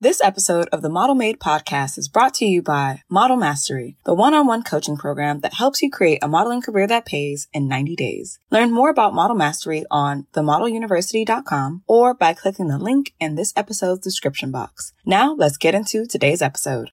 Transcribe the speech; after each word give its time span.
This 0.00 0.20
episode 0.22 0.68
of 0.68 0.80
the 0.80 0.88
Model 0.88 1.16
Made 1.16 1.40
podcast 1.40 1.98
is 1.98 2.06
brought 2.06 2.32
to 2.34 2.44
you 2.44 2.62
by 2.62 3.02
Model 3.10 3.36
Mastery, 3.36 3.96
the 4.04 4.14
one-on-one 4.14 4.62
coaching 4.62 4.96
program 4.96 5.40
that 5.40 5.54
helps 5.54 5.82
you 5.82 5.90
create 5.90 6.20
a 6.22 6.28
modeling 6.28 6.62
career 6.62 6.86
that 6.86 7.04
pays 7.04 7.48
in 7.52 7.66
90 7.66 7.96
days. 7.96 8.38
Learn 8.52 8.70
more 8.70 8.90
about 8.90 9.12
Model 9.12 9.34
Mastery 9.34 9.84
on 9.90 10.28
themodeluniversity.com 10.34 11.82
or 11.88 12.14
by 12.14 12.32
clicking 12.32 12.68
the 12.68 12.78
link 12.78 13.12
in 13.18 13.34
this 13.34 13.52
episode's 13.56 14.02
description 14.02 14.52
box. 14.52 14.92
Now 15.04 15.34
let's 15.34 15.56
get 15.56 15.74
into 15.74 16.06
today's 16.06 16.42
episode. 16.42 16.92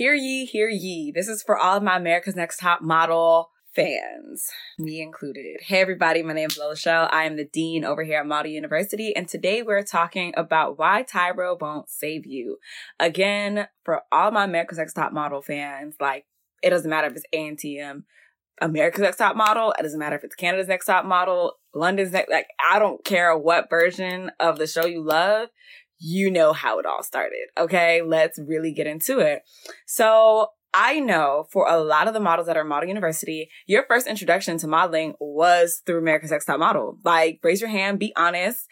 Hear 0.00 0.14
ye, 0.14 0.46
hear 0.46 0.70
ye. 0.70 1.12
This 1.14 1.28
is 1.28 1.42
for 1.42 1.58
all 1.58 1.76
of 1.76 1.82
my 1.82 1.98
America's 1.98 2.34
Next 2.34 2.56
Top 2.56 2.80
Model 2.80 3.50
fans, 3.76 4.48
me 4.78 5.02
included. 5.02 5.58
Hey 5.60 5.82
everybody, 5.82 6.22
my 6.22 6.32
name 6.32 6.48
is 6.48 6.56
Lola 6.56 6.74
Chél. 6.74 7.06
I 7.12 7.24
am 7.24 7.36
the 7.36 7.44
dean 7.44 7.84
over 7.84 8.02
here 8.02 8.20
at 8.20 8.26
Model 8.26 8.50
University, 8.50 9.14
and 9.14 9.28
today 9.28 9.60
we're 9.60 9.82
talking 9.82 10.32
about 10.38 10.78
why 10.78 11.02
Tyra 11.02 11.60
won't 11.60 11.90
save 11.90 12.24
you. 12.24 12.56
Again, 12.98 13.68
for 13.84 14.00
all 14.10 14.30
my 14.30 14.44
America's 14.44 14.78
Next 14.78 14.94
Top 14.94 15.12
Model 15.12 15.42
fans, 15.42 15.96
like 16.00 16.24
it 16.62 16.70
doesn't 16.70 16.88
matter 16.88 17.08
if 17.08 17.16
it's 17.16 17.26
ANTM, 17.34 18.04
America's 18.58 19.02
Next 19.02 19.18
Top 19.18 19.36
Model. 19.36 19.74
It 19.78 19.82
doesn't 19.82 20.00
matter 20.00 20.16
if 20.16 20.24
it's 20.24 20.34
Canada's 20.34 20.68
Next 20.68 20.86
Top 20.86 21.04
Model, 21.04 21.56
London's 21.74 22.12
next. 22.12 22.30
Like 22.30 22.48
I 22.72 22.78
don't 22.78 23.04
care 23.04 23.36
what 23.36 23.68
version 23.68 24.30
of 24.40 24.56
the 24.56 24.66
show 24.66 24.86
you 24.86 25.02
love. 25.02 25.50
You 26.02 26.30
know 26.30 26.52
how 26.54 26.78
it 26.78 26.86
all 26.86 27.02
started. 27.02 27.48
Okay, 27.58 28.00
let's 28.02 28.38
really 28.38 28.72
get 28.72 28.86
into 28.86 29.18
it. 29.18 29.42
So 29.86 30.48
I 30.72 30.98
know 31.00 31.46
for 31.50 31.66
a 31.68 31.78
lot 31.78 32.08
of 32.08 32.14
the 32.14 32.20
models 32.20 32.46
that 32.46 32.56
are 32.56 32.64
Model 32.64 32.88
University, 32.88 33.50
your 33.66 33.84
first 33.86 34.06
introduction 34.06 34.56
to 34.58 34.66
modeling 34.66 35.14
was 35.20 35.82
through 35.84 35.98
America's 35.98 36.30
Next 36.30 36.46
Top 36.46 36.58
Model. 36.58 36.96
Like, 37.04 37.40
raise 37.42 37.60
your 37.60 37.70
hand, 37.70 37.98
be 37.98 38.12
honest. 38.16 38.66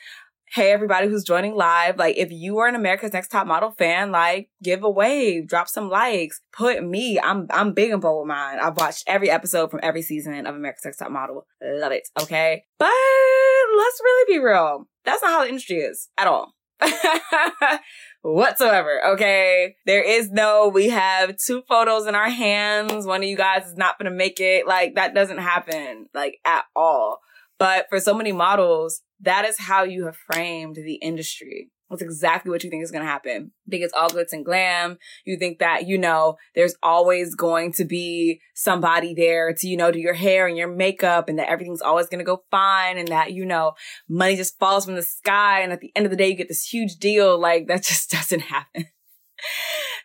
Hey, 0.51 0.73
everybody 0.73 1.09
who's 1.09 1.25
joining 1.25 1.55
live, 1.55 1.99
like, 1.99 2.17
if 2.17 2.31
you 2.33 2.57
are 2.59 2.69
an 2.69 2.75
America's 2.75 3.13
Next 3.13 3.29
Top 3.29 3.47
Model 3.47 3.73
fan, 3.73 4.11
like, 4.11 4.49
give 4.63 4.83
a 4.83 4.89
wave, 4.89 5.47
drop 5.47 5.69
some 5.69 5.91
likes, 5.91 6.41
put 6.53 6.83
me, 6.83 7.21
I'm, 7.21 7.47
I'm 7.51 7.75
big 7.75 7.91
and 7.91 8.01
bold 8.01 8.23
with 8.23 8.29
mine. 8.29 8.59
I've 8.59 8.79
watched 8.79 9.05
every 9.07 9.29
episode 9.29 9.71
from 9.71 9.81
every 9.83 10.01
season 10.01 10.47
of 10.47 10.55
America's 10.55 10.87
Next 10.87 10.97
Top 10.97 11.11
Model. 11.11 11.47
Love 11.63 11.93
it. 11.93 12.09
Okay. 12.19 12.65
But 12.79 12.87
let's 12.87 14.01
really 14.03 14.35
be 14.35 14.43
real. 14.43 14.89
That's 15.05 15.23
not 15.23 15.33
how 15.33 15.43
the 15.43 15.49
industry 15.49 15.79
is 15.79 16.09
at 16.17 16.27
all. 16.27 16.55
whatsoever. 18.23 19.01
Okay. 19.13 19.77
There 19.87 20.03
is 20.03 20.31
no, 20.31 20.69
we 20.69 20.89
have 20.89 21.37
two 21.37 21.63
photos 21.69 22.07
in 22.07 22.15
our 22.15 22.31
hands. 22.31 23.07
One 23.07 23.23
of 23.23 23.29
you 23.29 23.37
guys 23.37 23.67
is 23.67 23.77
not 23.77 23.99
going 23.99 24.11
to 24.11 24.17
make 24.17 24.41
it. 24.41 24.67
Like 24.67 24.95
that 24.95 25.15
doesn't 25.15 25.39
happen 25.39 26.07
like 26.15 26.39
at 26.45 26.65
all. 26.75 27.21
But 27.59 27.87
for 27.91 28.01
so 28.01 28.15
many 28.15 28.33
models, 28.33 29.03
that 29.21 29.45
is 29.45 29.59
how 29.59 29.83
you 29.83 30.07
have 30.07 30.17
framed 30.17 30.77
the 30.77 30.95
industry. 30.95 31.71
That's 31.91 32.03
exactly 32.03 32.51
what 32.51 32.63
you 32.63 32.71
think 32.71 32.83
is 32.83 32.91
going 32.91 33.05
to 33.05 33.11
happen. 33.11 33.53
You 33.65 33.71
think 33.71 33.83
it's 33.83 33.95
all 33.95 34.11
glitz 34.11 34.33
and 34.33 34.45
glam. 34.45 34.99
You 35.25 35.39
think 35.39 35.59
that, 35.59 35.87
you 35.87 35.97
know, 35.97 36.37
there's 36.55 36.75
always 36.83 37.35
going 37.35 37.73
to 37.75 37.85
be 37.85 38.41
somebody 38.55 39.15
there 39.15 39.55
to, 39.55 39.69
you 39.69 39.77
know, 39.77 39.91
do 39.91 39.99
your 39.99 40.15
hair 40.15 40.47
and 40.47 40.57
your 40.57 40.69
makeup 40.69 41.29
and 41.29 41.39
that 41.39 41.49
everything's 41.49 41.81
always 41.81 42.07
going 42.07 42.19
to 42.19 42.25
go 42.25 42.43
fine 42.51 42.99
and 42.99 43.09
that, 43.09 43.33
you 43.33 43.47
know, 43.47 43.73
money 44.09 44.37
just 44.37 44.59
falls 44.59 44.85
from 44.85 44.97
the 44.97 45.03
sky. 45.03 45.61
And 45.61 45.73
at 45.73 45.81
the 45.81 45.93
end 45.97 46.05
of 46.05 46.11
the 46.11 46.17
day, 46.17 46.29
you 46.29 46.35
get 46.35 46.49
this 46.49 46.67
huge 46.67 46.97
deal. 46.97 47.39
Like 47.39 47.69
that 47.69 47.83
just 47.85 48.11
doesn't 48.11 48.41
happen. 48.41 48.87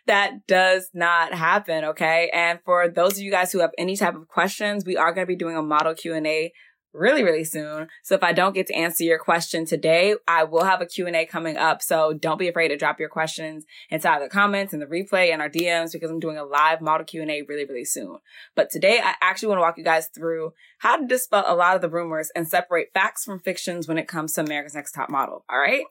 that 0.06 0.46
does 0.46 0.88
not 0.94 1.34
happen. 1.34 1.84
Okay. 1.84 2.30
And 2.32 2.60
for 2.64 2.88
those 2.88 3.12
of 3.12 3.18
you 3.18 3.30
guys 3.30 3.52
who 3.52 3.60
have 3.60 3.72
any 3.76 3.96
type 3.96 4.14
of 4.14 4.28
questions, 4.28 4.86
we 4.86 4.96
are 4.96 5.12
going 5.12 5.26
to 5.26 5.30
be 5.30 5.36
doing 5.36 5.56
a 5.56 5.62
model 5.62 5.94
Q 5.94 6.14
and 6.14 6.26
A 6.26 6.52
really, 6.94 7.22
really 7.22 7.44
soon. 7.44 7.88
So 8.02 8.14
if 8.14 8.22
I 8.22 8.32
don't 8.32 8.54
get 8.54 8.68
to 8.68 8.74
answer 8.74 9.04
your 9.04 9.18
question 9.18 9.66
today, 9.66 10.14
I 10.26 10.44
will 10.44 10.64
have 10.64 10.80
a 10.80 10.86
Q&A 10.86 11.26
coming 11.26 11.56
up. 11.56 11.82
So 11.82 12.12
don't 12.12 12.38
be 12.38 12.48
afraid 12.48 12.68
to 12.68 12.76
drop 12.76 13.00
your 13.00 13.08
questions 13.08 13.64
inside 13.90 14.22
the 14.22 14.28
comments 14.28 14.72
and 14.72 14.80
the 14.80 14.86
replay 14.86 15.32
and 15.32 15.42
our 15.42 15.50
DMs 15.50 15.92
because 15.92 16.10
I'm 16.10 16.20
doing 16.20 16.38
a 16.38 16.44
live 16.44 16.80
model 16.80 17.04
Q&A 17.04 17.42
really, 17.42 17.64
really 17.64 17.84
soon. 17.84 18.18
But 18.54 18.70
today 18.70 19.00
I 19.02 19.14
actually 19.20 19.48
want 19.48 19.58
to 19.58 19.62
walk 19.62 19.78
you 19.78 19.84
guys 19.84 20.06
through 20.06 20.52
how 20.78 20.96
to 20.96 21.06
dispel 21.06 21.44
a 21.46 21.54
lot 21.54 21.76
of 21.76 21.82
the 21.82 21.90
rumors 21.90 22.30
and 22.34 22.48
separate 22.48 22.90
facts 22.94 23.24
from 23.24 23.40
fictions 23.40 23.88
when 23.88 23.98
it 23.98 24.08
comes 24.08 24.32
to 24.34 24.42
America's 24.42 24.74
Next 24.74 24.92
Top 24.92 25.10
Model. 25.10 25.44
All 25.50 25.58
right? 25.58 25.84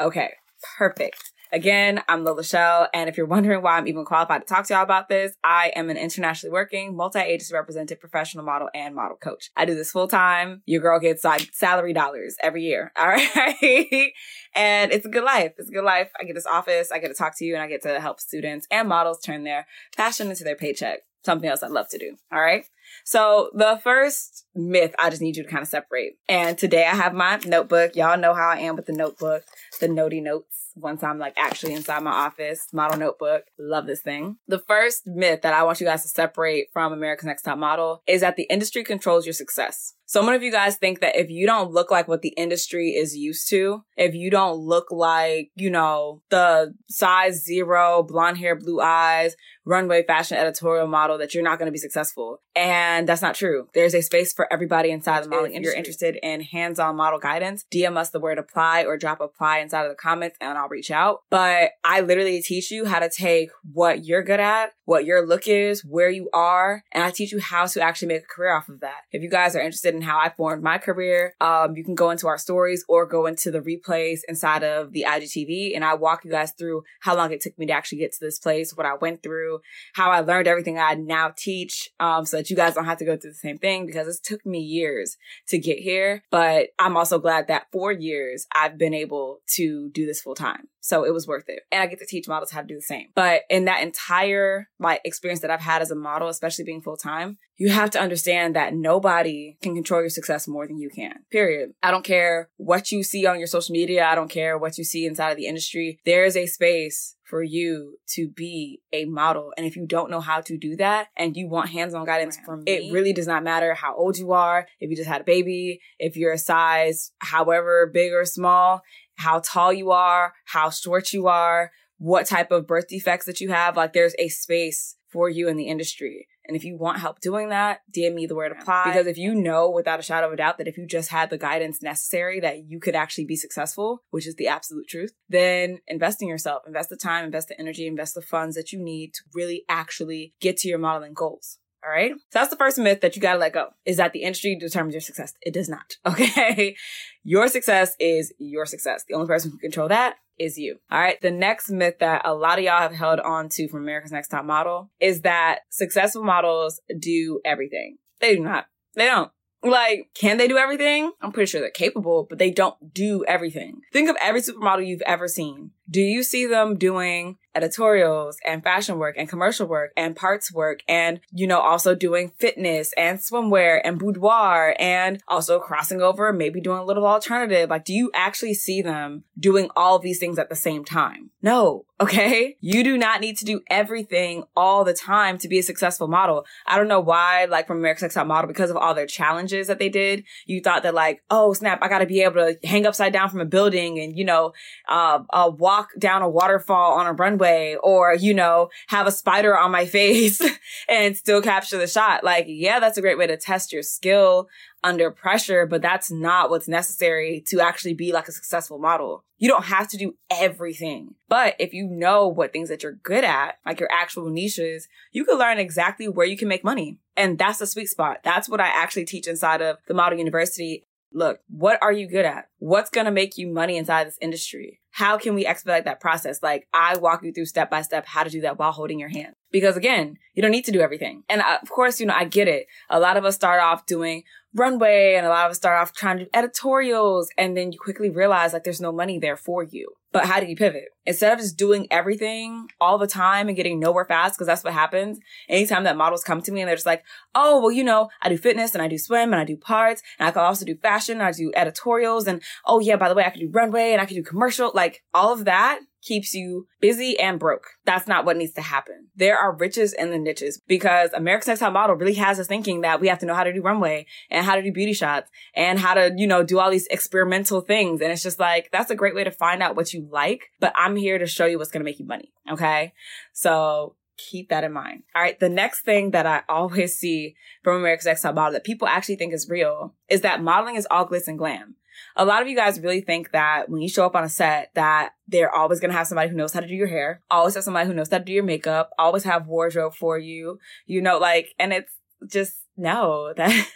Okay. 0.00 0.32
Perfect. 0.76 1.32
Again, 1.50 2.02
I'm 2.08 2.24
Lola 2.24 2.42
Chél, 2.42 2.88
and 2.92 3.08
if 3.08 3.16
you're 3.16 3.26
wondering 3.26 3.62
why 3.62 3.78
I'm 3.78 3.88
even 3.88 4.04
qualified 4.04 4.42
to 4.42 4.46
talk 4.46 4.66
to 4.66 4.74
y'all 4.74 4.82
about 4.82 5.08
this, 5.08 5.32
I 5.42 5.72
am 5.74 5.88
an 5.88 5.96
internationally 5.96 6.52
working, 6.52 6.94
multi-agency 6.94 7.54
represented 7.54 8.00
professional 8.00 8.44
model 8.44 8.68
and 8.74 8.94
model 8.94 9.16
coach. 9.16 9.50
I 9.56 9.64
do 9.64 9.74
this 9.74 9.90
full 9.90 10.08
time. 10.08 10.62
Your 10.66 10.82
girl 10.82 11.00
gets 11.00 11.24
like 11.24 11.48
salary 11.54 11.94
dollars 11.94 12.36
every 12.42 12.64
year. 12.64 12.92
All 12.98 13.08
right. 13.08 14.12
and 14.54 14.92
it's 14.92 15.06
a 15.06 15.10
good 15.10 15.24
life. 15.24 15.52
It's 15.56 15.70
a 15.70 15.72
good 15.72 15.84
life. 15.84 16.10
I 16.20 16.24
get 16.24 16.34
this 16.34 16.46
office. 16.46 16.92
I 16.92 16.98
get 16.98 17.08
to 17.08 17.14
talk 17.14 17.38
to 17.38 17.44
you 17.46 17.54
and 17.54 17.62
I 17.62 17.66
get 17.66 17.82
to 17.84 17.98
help 17.98 18.20
students 18.20 18.66
and 18.70 18.86
models 18.86 19.20
turn 19.20 19.44
their 19.44 19.66
passion 19.96 20.28
into 20.28 20.44
their 20.44 20.56
paycheck. 20.56 21.00
Something 21.24 21.48
else 21.48 21.62
I 21.62 21.68
love 21.68 21.88
to 21.90 21.98
do. 21.98 22.16
All 22.30 22.40
right. 22.40 22.66
So 23.04 23.50
the 23.54 23.80
first 23.82 24.46
myth 24.54 24.94
I 24.98 25.10
just 25.10 25.22
need 25.22 25.36
you 25.36 25.44
to 25.44 25.48
kind 25.48 25.62
of 25.62 25.68
separate. 25.68 26.18
And 26.28 26.56
today 26.56 26.84
I 26.84 26.94
have 26.94 27.14
my 27.14 27.38
notebook. 27.46 27.96
Y'all 27.96 28.18
know 28.18 28.34
how 28.34 28.48
I 28.50 28.58
am 28.58 28.76
with 28.76 28.86
the 28.86 28.92
notebook, 28.92 29.44
the 29.80 29.88
notey 29.88 30.22
notes 30.22 30.68
once 30.80 31.02
I'm 31.02 31.18
like 31.18 31.34
actually 31.36 31.74
inside 31.74 32.02
my 32.02 32.12
office, 32.12 32.68
model 32.72 32.98
notebook. 32.98 33.44
Love 33.58 33.86
this 33.86 34.00
thing. 34.00 34.36
The 34.46 34.58
first 34.60 35.06
myth 35.06 35.42
that 35.42 35.54
I 35.54 35.62
want 35.62 35.80
you 35.80 35.86
guys 35.86 36.02
to 36.02 36.08
separate 36.08 36.68
from 36.72 36.92
America's 36.92 37.26
Next 37.26 37.42
Top 37.42 37.58
Model 37.58 38.02
is 38.06 38.20
that 38.20 38.36
the 38.36 38.46
industry 38.50 38.84
controls 38.84 39.26
your 39.26 39.32
success. 39.32 39.94
So 40.06 40.22
many 40.22 40.36
of 40.36 40.42
you 40.42 40.50
guys 40.50 40.76
think 40.76 41.00
that 41.00 41.16
if 41.16 41.28
you 41.28 41.46
don't 41.46 41.70
look 41.70 41.90
like 41.90 42.08
what 42.08 42.22
the 42.22 42.30
industry 42.30 42.92
is 42.92 43.14
used 43.14 43.50
to, 43.50 43.84
if 43.96 44.14
you 44.14 44.30
don't 44.30 44.58
look 44.58 44.86
like, 44.90 45.50
you 45.54 45.70
know, 45.70 46.22
the 46.30 46.74
size 46.88 47.44
zero, 47.44 48.02
blonde 48.02 48.38
hair, 48.38 48.56
blue 48.56 48.80
eyes, 48.80 49.36
runway 49.66 50.02
fashion 50.04 50.38
editorial 50.38 50.86
model, 50.86 51.18
that 51.18 51.34
you're 51.34 51.44
not 51.44 51.58
going 51.58 51.66
to 51.66 51.72
be 51.72 51.78
successful. 51.78 52.40
And 52.56 52.77
that's 53.08 53.22
not 53.22 53.34
true. 53.34 53.68
There's 53.74 53.94
a 53.94 54.02
space 54.02 54.32
for 54.32 54.50
everybody 54.52 54.90
inside 54.90 55.24
the 55.24 55.28
modeling. 55.28 55.54
If 55.54 55.62
you're 55.62 55.74
interested 55.74 56.18
in 56.22 56.40
hands-on 56.42 56.96
model 56.96 57.18
guidance, 57.18 57.64
DM 57.72 57.96
us 57.96 58.10
the 58.10 58.20
word 58.20 58.38
apply 58.38 58.84
or 58.84 58.96
drop 58.96 59.20
apply 59.20 59.58
inside 59.58 59.84
of 59.84 59.90
the 59.90 59.96
comments 59.96 60.36
and 60.40 60.56
I'll 60.56 60.68
reach 60.68 60.90
out. 60.90 61.22
But 61.30 61.72
I 61.84 62.00
literally 62.00 62.42
teach 62.42 62.70
you 62.70 62.86
how 62.86 62.98
to 62.98 63.10
take 63.10 63.50
what 63.72 64.04
you're 64.04 64.22
good 64.22 64.40
at, 64.40 64.72
what 64.84 65.04
your 65.04 65.26
look 65.26 65.46
is, 65.46 65.84
where 65.84 66.10
you 66.10 66.28
are, 66.32 66.82
and 66.92 67.04
I 67.04 67.10
teach 67.10 67.32
you 67.32 67.40
how 67.40 67.66
to 67.66 67.80
actually 67.80 68.08
make 68.08 68.22
a 68.22 68.26
career 68.26 68.52
off 68.52 68.68
of 68.68 68.80
that. 68.80 69.02
If 69.12 69.22
you 69.22 69.30
guys 69.30 69.54
are 69.54 69.60
interested 69.60 69.94
in 69.94 70.02
how 70.02 70.18
I 70.18 70.30
formed 70.30 70.62
my 70.62 70.78
career, 70.78 71.34
um, 71.40 71.76
you 71.76 71.84
can 71.84 71.94
go 71.94 72.10
into 72.10 72.26
our 72.26 72.38
stories 72.38 72.84
or 72.88 73.06
go 73.06 73.26
into 73.26 73.50
the 73.50 73.60
replays 73.60 74.20
inside 74.28 74.62
of 74.64 74.92
the 74.92 75.04
IGTV 75.08 75.74
and 75.74 75.84
I 75.84 75.94
walk 75.94 76.24
you 76.24 76.30
guys 76.30 76.52
through 76.52 76.84
how 77.00 77.16
long 77.16 77.32
it 77.32 77.40
took 77.40 77.58
me 77.58 77.66
to 77.66 77.72
actually 77.72 77.98
get 77.98 78.12
to 78.12 78.20
this 78.20 78.38
place, 78.38 78.74
what 78.74 78.86
I 78.86 78.94
went 78.94 79.22
through, 79.22 79.60
how 79.94 80.10
I 80.10 80.20
learned 80.20 80.48
everything 80.48 80.78
I 80.78 80.94
now 80.94 81.32
teach, 81.36 81.90
um, 82.00 82.24
so 82.24 82.38
that 82.38 82.50
you 82.50 82.56
guys 82.56 82.67
don't 82.74 82.84
have 82.84 82.98
to 82.98 83.04
go 83.04 83.16
through 83.16 83.30
the 83.30 83.36
same 83.36 83.58
thing 83.58 83.86
because 83.86 84.08
it 84.08 84.22
took 84.24 84.44
me 84.44 84.60
years 84.60 85.16
to 85.48 85.58
get 85.58 85.78
here. 85.78 86.22
But 86.30 86.68
I'm 86.78 86.96
also 86.96 87.18
glad 87.18 87.48
that 87.48 87.66
for 87.72 87.92
years 87.92 88.46
I've 88.54 88.78
been 88.78 88.94
able 88.94 89.40
to 89.56 89.90
do 89.90 90.06
this 90.06 90.20
full 90.20 90.34
time. 90.34 90.68
So 90.80 91.04
it 91.04 91.12
was 91.12 91.26
worth 91.26 91.48
it. 91.48 91.60
And 91.70 91.82
I 91.82 91.86
get 91.86 91.98
to 91.98 92.06
teach 92.06 92.28
models 92.28 92.50
how 92.50 92.62
to 92.62 92.66
do 92.66 92.76
the 92.76 92.80
same. 92.80 93.08
But 93.14 93.42
in 93.50 93.66
that 93.66 93.82
entire 93.82 94.68
like 94.78 95.02
experience 95.04 95.40
that 95.40 95.50
I've 95.50 95.60
had 95.60 95.82
as 95.82 95.90
a 95.90 95.96
model, 95.96 96.28
especially 96.28 96.64
being 96.64 96.80
full 96.80 96.96
time, 96.96 97.36
you 97.58 97.70
have 97.70 97.90
to 97.90 98.00
understand 98.00 98.56
that 98.56 98.72
nobody 98.74 99.58
can 99.60 99.74
control 99.74 100.00
your 100.00 100.08
success 100.08 100.48
more 100.48 100.66
than 100.66 100.78
you 100.78 100.88
can. 100.88 101.24
Period. 101.30 101.74
I 101.82 101.90
don't 101.90 102.04
care 102.04 102.48
what 102.56 102.90
you 102.90 103.02
see 103.02 103.26
on 103.26 103.38
your 103.38 103.48
social 103.48 103.72
media. 103.72 104.06
I 104.06 104.14
don't 104.14 104.30
care 104.30 104.56
what 104.56 104.78
you 104.78 104.84
see 104.84 105.04
inside 105.04 105.30
of 105.30 105.36
the 105.36 105.46
industry. 105.46 105.98
There 106.06 106.24
is 106.24 106.36
a 106.36 106.46
space 106.46 107.16
for 107.28 107.42
you 107.42 107.98
to 108.14 108.26
be 108.28 108.80
a 108.92 109.04
model. 109.04 109.52
And 109.56 109.66
if 109.66 109.76
you 109.76 109.86
don't 109.86 110.10
know 110.10 110.20
how 110.20 110.40
to 110.40 110.56
do 110.56 110.76
that 110.76 111.08
and 111.16 111.36
you 111.36 111.48
want 111.48 111.68
hands-on 111.68 112.06
guidance 112.06 112.38
from 112.44 112.64
me, 112.64 112.72
it 112.72 112.92
really 112.92 113.12
does 113.12 113.26
not 113.26 113.44
matter 113.44 113.74
how 113.74 113.94
old 113.94 114.16
you 114.16 114.32
are, 114.32 114.66
if 114.80 114.88
you 114.88 114.96
just 114.96 115.08
had 115.08 115.20
a 115.20 115.24
baby, 115.24 115.80
if 115.98 116.16
you're 116.16 116.32
a 116.32 116.38
size 116.38 117.12
however 117.18 117.90
big 117.92 118.12
or 118.12 118.24
small, 118.24 118.82
how 119.16 119.40
tall 119.40 119.72
you 119.72 119.90
are, 119.90 120.32
how 120.46 120.70
short 120.70 121.12
you 121.12 121.26
are, 121.26 121.70
what 121.98 122.26
type 122.26 122.50
of 122.50 122.66
birth 122.66 122.88
defects 122.88 123.26
that 123.26 123.40
you 123.40 123.50
have. 123.50 123.76
Like 123.76 123.92
there's 123.92 124.14
a 124.18 124.28
space 124.28 124.96
for 125.08 125.28
you 125.28 125.48
in 125.48 125.56
the 125.56 125.68
industry. 125.68 126.28
And 126.48 126.56
if 126.56 126.64
you 126.64 126.76
want 126.76 126.98
help 126.98 127.20
doing 127.20 127.50
that, 127.50 127.82
DM 127.94 128.14
me 128.14 128.26
the 128.26 128.34
word 128.34 128.52
apply. 128.52 128.84
Because 128.86 129.06
if 129.06 129.18
you 129.18 129.34
know 129.34 129.70
without 129.70 130.00
a 130.00 130.02
shadow 130.02 130.26
of 130.26 130.32
a 130.32 130.36
doubt 130.36 130.58
that 130.58 130.66
if 130.66 130.78
you 130.78 130.86
just 130.86 131.10
had 131.10 131.28
the 131.30 131.38
guidance 131.38 131.82
necessary 131.82 132.40
that 132.40 132.64
you 132.64 132.80
could 132.80 132.96
actually 132.96 133.26
be 133.26 133.36
successful, 133.36 134.02
which 134.10 134.26
is 134.26 134.36
the 134.36 134.48
absolute 134.48 134.88
truth, 134.88 135.12
then 135.28 135.78
invest 135.86 136.22
in 136.22 136.28
yourself, 136.28 136.62
invest 136.66 136.88
the 136.88 136.96
time, 136.96 137.26
invest 137.26 137.48
the 137.48 137.60
energy, 137.60 137.86
invest 137.86 138.14
the 138.14 138.22
funds 138.22 138.56
that 138.56 138.72
you 138.72 138.82
need 138.82 139.12
to 139.14 139.20
really 139.34 139.64
actually 139.68 140.32
get 140.40 140.56
to 140.58 140.68
your 140.68 140.78
modeling 140.78 141.12
goals. 141.12 141.58
All 141.84 141.90
right. 141.92 142.12
So 142.30 142.38
that's 142.40 142.50
the 142.50 142.56
first 142.56 142.78
myth 142.78 143.02
that 143.02 143.14
you 143.14 143.22
got 143.22 143.34
to 143.34 143.38
let 143.38 143.52
go 143.52 143.68
is 143.84 143.98
that 143.98 144.12
the 144.12 144.22
industry 144.22 144.56
determines 144.58 144.94
your 144.94 145.00
success. 145.00 145.34
It 145.42 145.54
does 145.54 145.68
not. 145.68 145.96
Okay. 146.06 146.76
Your 147.22 147.46
success 147.48 147.94
is 148.00 148.32
your 148.38 148.64
success. 148.64 149.04
The 149.06 149.14
only 149.14 149.26
person 149.26 149.50
who 149.50 149.58
can 149.58 149.70
control 149.70 149.88
that 149.88 150.16
is 150.38 150.58
you. 150.58 150.78
All 150.90 151.00
right. 151.00 151.20
The 151.20 151.30
next 151.30 151.70
myth 151.70 151.96
that 152.00 152.22
a 152.24 152.34
lot 152.34 152.58
of 152.58 152.64
y'all 152.64 152.80
have 152.80 152.92
held 152.94 153.20
on 153.20 153.48
to 153.50 153.68
from 153.68 153.82
America's 153.82 154.12
Next 154.12 154.28
Top 154.28 154.44
Model 154.44 154.90
is 155.00 155.22
that 155.22 155.60
successful 155.70 156.24
models 156.24 156.80
do 156.98 157.40
everything. 157.44 157.98
They 158.20 158.36
do 158.36 158.42
not. 158.42 158.66
They 158.94 159.06
don't. 159.06 159.30
Like, 159.62 160.10
can 160.14 160.36
they 160.36 160.46
do 160.46 160.56
everything? 160.56 161.12
I'm 161.20 161.32
pretty 161.32 161.50
sure 161.50 161.60
they're 161.60 161.70
capable, 161.70 162.26
but 162.28 162.38
they 162.38 162.50
don't 162.50 162.94
do 162.94 163.24
everything. 163.26 163.80
Think 163.92 164.08
of 164.08 164.16
every 164.20 164.40
supermodel 164.40 164.86
you've 164.86 165.02
ever 165.02 165.26
seen. 165.26 165.72
Do 165.90 166.00
you 166.00 166.22
see 166.22 166.46
them 166.46 166.76
doing 166.76 167.38
editorials 167.58 168.38
and 168.46 168.62
fashion 168.62 168.98
work 168.98 169.16
and 169.18 169.28
commercial 169.28 169.66
work 169.66 169.90
and 169.96 170.14
parts 170.14 170.52
work 170.52 170.80
and, 170.88 171.20
you 171.32 171.46
know, 171.46 171.60
also 171.60 171.94
doing 171.94 172.32
fitness 172.38 172.92
and 172.96 173.18
swimwear 173.18 173.80
and 173.84 173.98
boudoir 173.98 174.76
and 174.78 175.20
also 175.26 175.58
crossing 175.58 176.00
over, 176.00 176.32
maybe 176.32 176.60
doing 176.60 176.78
a 176.78 176.84
little 176.84 177.06
alternative. 177.06 177.70
Like, 177.70 177.84
do 177.84 177.92
you 177.92 178.10
actually 178.14 178.54
see 178.54 178.80
them 178.80 179.24
doing 179.38 179.70
all 179.74 179.98
these 179.98 180.18
things 180.18 180.38
at 180.38 180.48
the 180.48 180.56
same 180.56 180.84
time? 180.84 181.30
No. 181.42 181.84
Okay. 182.00 182.56
You 182.60 182.84
do 182.84 182.96
not 182.96 183.20
need 183.20 183.38
to 183.38 183.44
do 183.44 183.60
everything 183.68 184.44
all 184.54 184.84
the 184.84 184.94
time 184.94 185.36
to 185.38 185.48
be 185.48 185.58
a 185.58 185.64
successful 185.64 186.06
model. 186.06 186.46
I 186.64 186.76
don't 186.76 186.86
know 186.86 187.00
why, 187.00 187.46
like 187.46 187.66
from 187.66 187.78
America's 187.78 188.02
Next 188.02 188.14
Top 188.14 188.28
Model, 188.28 188.46
because 188.46 188.70
of 188.70 188.76
all 188.76 188.94
their 188.94 189.08
challenges 189.08 189.66
that 189.66 189.80
they 189.80 189.88
did, 189.88 190.22
you 190.46 190.60
thought 190.60 190.84
that 190.84 190.94
like, 190.94 191.24
oh 191.28 191.54
snap, 191.54 191.80
I 191.82 191.88
got 191.88 191.98
to 191.98 192.06
be 192.06 192.22
able 192.22 192.34
to 192.34 192.56
hang 192.64 192.86
upside 192.86 193.12
down 193.12 193.30
from 193.30 193.40
a 193.40 193.44
building 193.44 193.98
and, 193.98 194.16
you 194.16 194.24
know, 194.24 194.52
uh, 194.88 195.24
uh, 195.30 195.50
walk 195.52 195.77
down 195.98 196.22
a 196.22 196.28
waterfall 196.28 196.98
on 196.98 197.06
a 197.06 197.12
runway 197.12 197.76
or, 197.82 198.14
you 198.14 198.34
know, 198.34 198.68
have 198.88 199.06
a 199.06 199.12
spider 199.12 199.56
on 199.56 199.70
my 199.70 199.86
face 199.98 200.40
and 200.88 201.16
still 201.16 201.42
capture 201.42 201.78
the 201.78 201.86
shot. 201.86 202.24
Like, 202.24 202.46
yeah, 202.48 202.80
that's 202.80 202.98
a 202.98 203.02
great 203.02 203.18
way 203.18 203.26
to 203.26 203.36
test 203.36 203.72
your 203.72 203.82
skill 203.82 204.48
under 204.84 205.10
pressure, 205.10 205.66
but 205.66 205.82
that's 205.82 206.10
not 206.10 206.50
what's 206.50 206.68
necessary 206.68 207.42
to 207.48 207.60
actually 207.60 207.94
be 207.94 208.12
like 208.12 208.28
a 208.28 208.32
successful 208.32 208.78
model. 208.78 209.24
You 209.38 209.48
don't 209.48 209.64
have 209.64 209.88
to 209.88 209.96
do 209.96 210.14
everything. 210.30 211.14
But 211.28 211.54
if 211.58 211.72
you 211.72 211.86
know 211.86 212.28
what 212.28 212.52
things 212.52 212.68
that 212.68 212.82
you're 212.82 212.92
good 212.92 213.24
at, 213.24 213.56
like 213.64 213.80
your 213.80 213.90
actual 213.92 214.28
niches, 214.30 214.88
you 215.12 215.24
can 215.24 215.38
learn 215.38 215.58
exactly 215.58 216.08
where 216.08 216.26
you 216.26 216.36
can 216.36 216.48
make 216.48 216.64
money. 216.64 216.98
And 217.16 217.38
that's 217.38 217.58
the 217.58 217.66
sweet 217.66 217.86
spot. 217.86 218.18
That's 218.22 218.48
what 218.48 218.60
I 218.60 218.68
actually 218.68 219.04
teach 219.04 219.26
inside 219.26 219.60
of 219.60 219.78
the 219.86 219.94
model 219.94 220.18
university. 220.18 220.84
Look, 221.12 221.40
what 221.48 221.78
are 221.82 221.92
you 221.92 222.06
good 222.06 222.24
at? 222.24 222.48
What's 222.58 222.90
going 222.90 223.06
to 223.06 223.10
make 223.10 223.38
you 223.38 223.48
money 223.48 223.76
inside 223.76 224.06
this 224.06 224.18
industry? 224.20 224.80
How 224.90 225.16
can 225.16 225.34
we 225.34 225.46
expedite 225.46 225.84
that 225.84 226.00
process? 226.00 226.42
Like 226.42 226.68
I 226.74 226.96
walk 226.96 227.22
you 227.22 227.32
through 227.32 227.46
step 227.46 227.70
by 227.70 227.82
step 227.82 228.06
how 228.06 228.24
to 228.24 228.30
do 228.30 228.42
that 228.42 228.58
while 228.58 228.72
holding 228.72 228.98
your 228.98 229.08
hand. 229.08 229.34
Because 229.50 229.76
again, 229.76 230.16
you 230.34 230.42
don't 230.42 230.50
need 230.50 230.64
to 230.66 230.72
do 230.72 230.80
everything. 230.80 231.22
And 231.28 231.40
uh, 231.40 231.58
of 231.62 231.70
course, 231.70 232.00
you 232.00 232.06
know, 232.06 232.14
I 232.14 232.24
get 232.24 232.48
it. 232.48 232.66
A 232.90 233.00
lot 233.00 233.16
of 233.16 233.24
us 233.24 233.34
start 233.34 233.60
off 233.60 233.86
doing 233.86 234.24
runway 234.54 235.14
and 235.14 235.26
a 235.26 235.28
lot 235.28 235.46
of 235.46 235.50
us 235.50 235.56
start 235.56 235.80
off 235.80 235.92
trying 235.92 236.18
to 236.18 236.24
do 236.24 236.30
editorials 236.34 237.28
and 237.36 237.56
then 237.56 237.72
you 237.72 237.78
quickly 237.78 238.10
realize 238.10 238.52
like 238.52 238.64
there's 238.64 238.80
no 238.80 238.92
money 238.92 239.18
there 239.18 239.36
for 239.36 239.62
you. 239.62 239.92
But 240.10 240.24
how 240.24 240.40
do 240.40 240.46
you 240.46 240.56
pivot? 240.56 240.88
Instead 241.04 241.34
of 241.34 241.38
just 241.38 241.58
doing 241.58 241.86
everything 241.90 242.68
all 242.80 242.96
the 242.96 243.06
time 243.06 243.48
and 243.48 243.56
getting 243.56 243.78
nowhere 243.78 244.06
fast, 244.06 244.34
because 244.34 244.46
that's 244.46 244.64
what 244.64 244.72
happens. 244.72 245.18
Anytime 245.50 245.84
that 245.84 245.98
models 245.98 246.24
come 246.24 246.40
to 246.42 246.52
me 246.52 246.62
and 246.62 246.68
they're 246.68 246.76
just 246.76 246.86
like, 246.86 247.04
oh, 247.34 247.60
well, 247.60 247.70
you 247.70 247.84
know, 247.84 248.08
I 248.22 248.30
do 248.30 248.38
fitness 248.38 248.74
and 248.74 248.82
I 248.82 248.88
do 248.88 248.96
swim 248.96 249.32
and 249.32 249.40
I 249.40 249.44
do 249.44 249.56
parts 249.56 250.02
and 250.18 250.26
I 250.26 250.30
can 250.30 250.42
also 250.42 250.64
do 250.64 250.76
fashion 250.76 251.18
and 251.18 251.24
I 251.24 251.32
do 251.32 251.52
editorials 251.54 252.26
and 252.26 252.42
oh 252.64 252.80
yeah, 252.80 252.96
by 252.96 253.10
the 253.10 253.14
way, 253.14 253.24
I 253.24 253.30
can 253.30 253.40
do 253.40 253.50
runway 253.50 253.92
and 253.92 254.00
I 254.00 254.06
can 254.06 254.16
do 254.16 254.22
commercial. 254.22 254.72
Like 254.74 255.02
all 255.12 255.32
of 255.32 255.44
that 255.44 255.80
keeps 256.08 256.32
you 256.32 256.66
busy 256.80 257.18
and 257.20 257.38
broke. 257.38 257.66
That's 257.84 258.08
not 258.08 258.24
what 258.24 258.38
needs 258.38 258.54
to 258.54 258.62
happen. 258.62 259.08
There 259.14 259.36
are 259.36 259.54
riches 259.54 259.92
in 259.92 260.10
the 260.10 260.18
niches 260.18 260.60
because 260.66 261.12
America's 261.12 261.48
Next 261.48 261.60
Top 261.60 261.74
Model 261.74 261.96
really 261.96 262.14
has 262.14 262.40
us 262.40 262.46
thinking 262.46 262.80
that 262.80 263.00
we 263.00 263.08
have 263.08 263.18
to 263.18 263.26
know 263.26 263.34
how 263.34 263.44
to 263.44 263.52
do 263.52 263.60
runway 263.60 264.06
and 264.30 264.46
how 264.46 264.56
to 264.56 264.62
do 264.62 264.72
beauty 264.72 264.94
shots 264.94 265.30
and 265.54 265.78
how 265.78 265.92
to, 265.94 266.12
you 266.16 266.26
know, 266.26 266.42
do 266.42 266.58
all 266.58 266.70
these 266.70 266.86
experimental 266.86 267.60
things. 267.60 268.00
And 268.00 268.10
it's 268.10 268.22
just 268.22 268.40
like, 268.40 268.70
that's 268.72 268.90
a 268.90 268.96
great 268.96 269.14
way 269.14 269.24
to 269.24 269.30
find 269.30 269.62
out 269.62 269.76
what 269.76 269.92
you 269.92 270.08
like, 270.10 270.50
but 270.58 270.72
I'm 270.76 270.96
here 270.96 271.18
to 271.18 271.26
show 271.26 271.44
you 271.44 271.58
what's 271.58 271.70
going 271.70 271.82
to 271.82 271.84
make 271.84 271.98
you 271.98 272.06
money. 272.06 272.32
Okay. 272.50 272.94
So 273.34 273.96
keep 274.16 274.48
that 274.48 274.64
in 274.64 274.72
mind. 274.72 275.02
All 275.14 275.22
right. 275.22 275.38
The 275.38 275.48
next 275.48 275.82
thing 275.82 276.12
that 276.12 276.26
I 276.26 276.42
always 276.48 276.96
see 276.96 277.36
from 277.62 277.76
America's 277.76 278.06
Next 278.06 278.22
Top 278.22 278.34
Model 278.34 278.54
that 278.54 278.64
people 278.64 278.88
actually 278.88 279.16
think 279.16 279.34
is 279.34 279.48
real 279.48 279.94
is 280.08 280.22
that 280.22 280.42
modeling 280.42 280.76
is 280.76 280.86
all 280.90 281.06
glitz 281.06 281.28
and 281.28 281.38
glam 281.38 281.76
a 282.16 282.24
lot 282.24 282.42
of 282.42 282.48
you 282.48 282.56
guys 282.56 282.80
really 282.80 283.00
think 283.00 283.32
that 283.32 283.68
when 283.68 283.80
you 283.80 283.88
show 283.88 284.04
up 284.04 284.16
on 284.16 284.24
a 284.24 284.28
set 284.28 284.70
that 284.74 285.10
they're 285.26 285.54
always 285.54 285.80
going 285.80 285.90
to 285.90 285.96
have 285.96 286.06
somebody 286.06 286.28
who 286.28 286.36
knows 286.36 286.52
how 286.52 286.60
to 286.60 286.66
do 286.66 286.74
your 286.74 286.88
hair, 286.88 287.22
always 287.30 287.54
have 287.54 287.64
somebody 287.64 287.86
who 287.86 287.94
knows 287.94 288.10
how 288.10 288.18
to 288.18 288.24
do 288.24 288.32
your 288.32 288.44
makeup, 288.44 288.90
always 288.98 289.24
have 289.24 289.46
wardrobe 289.46 289.94
for 289.94 290.18
you, 290.18 290.58
you 290.86 291.00
know, 291.00 291.18
like, 291.18 291.54
and 291.58 291.72
it's 291.72 291.92
just 292.30 292.56
no, 292.76 293.32
that 293.36 293.68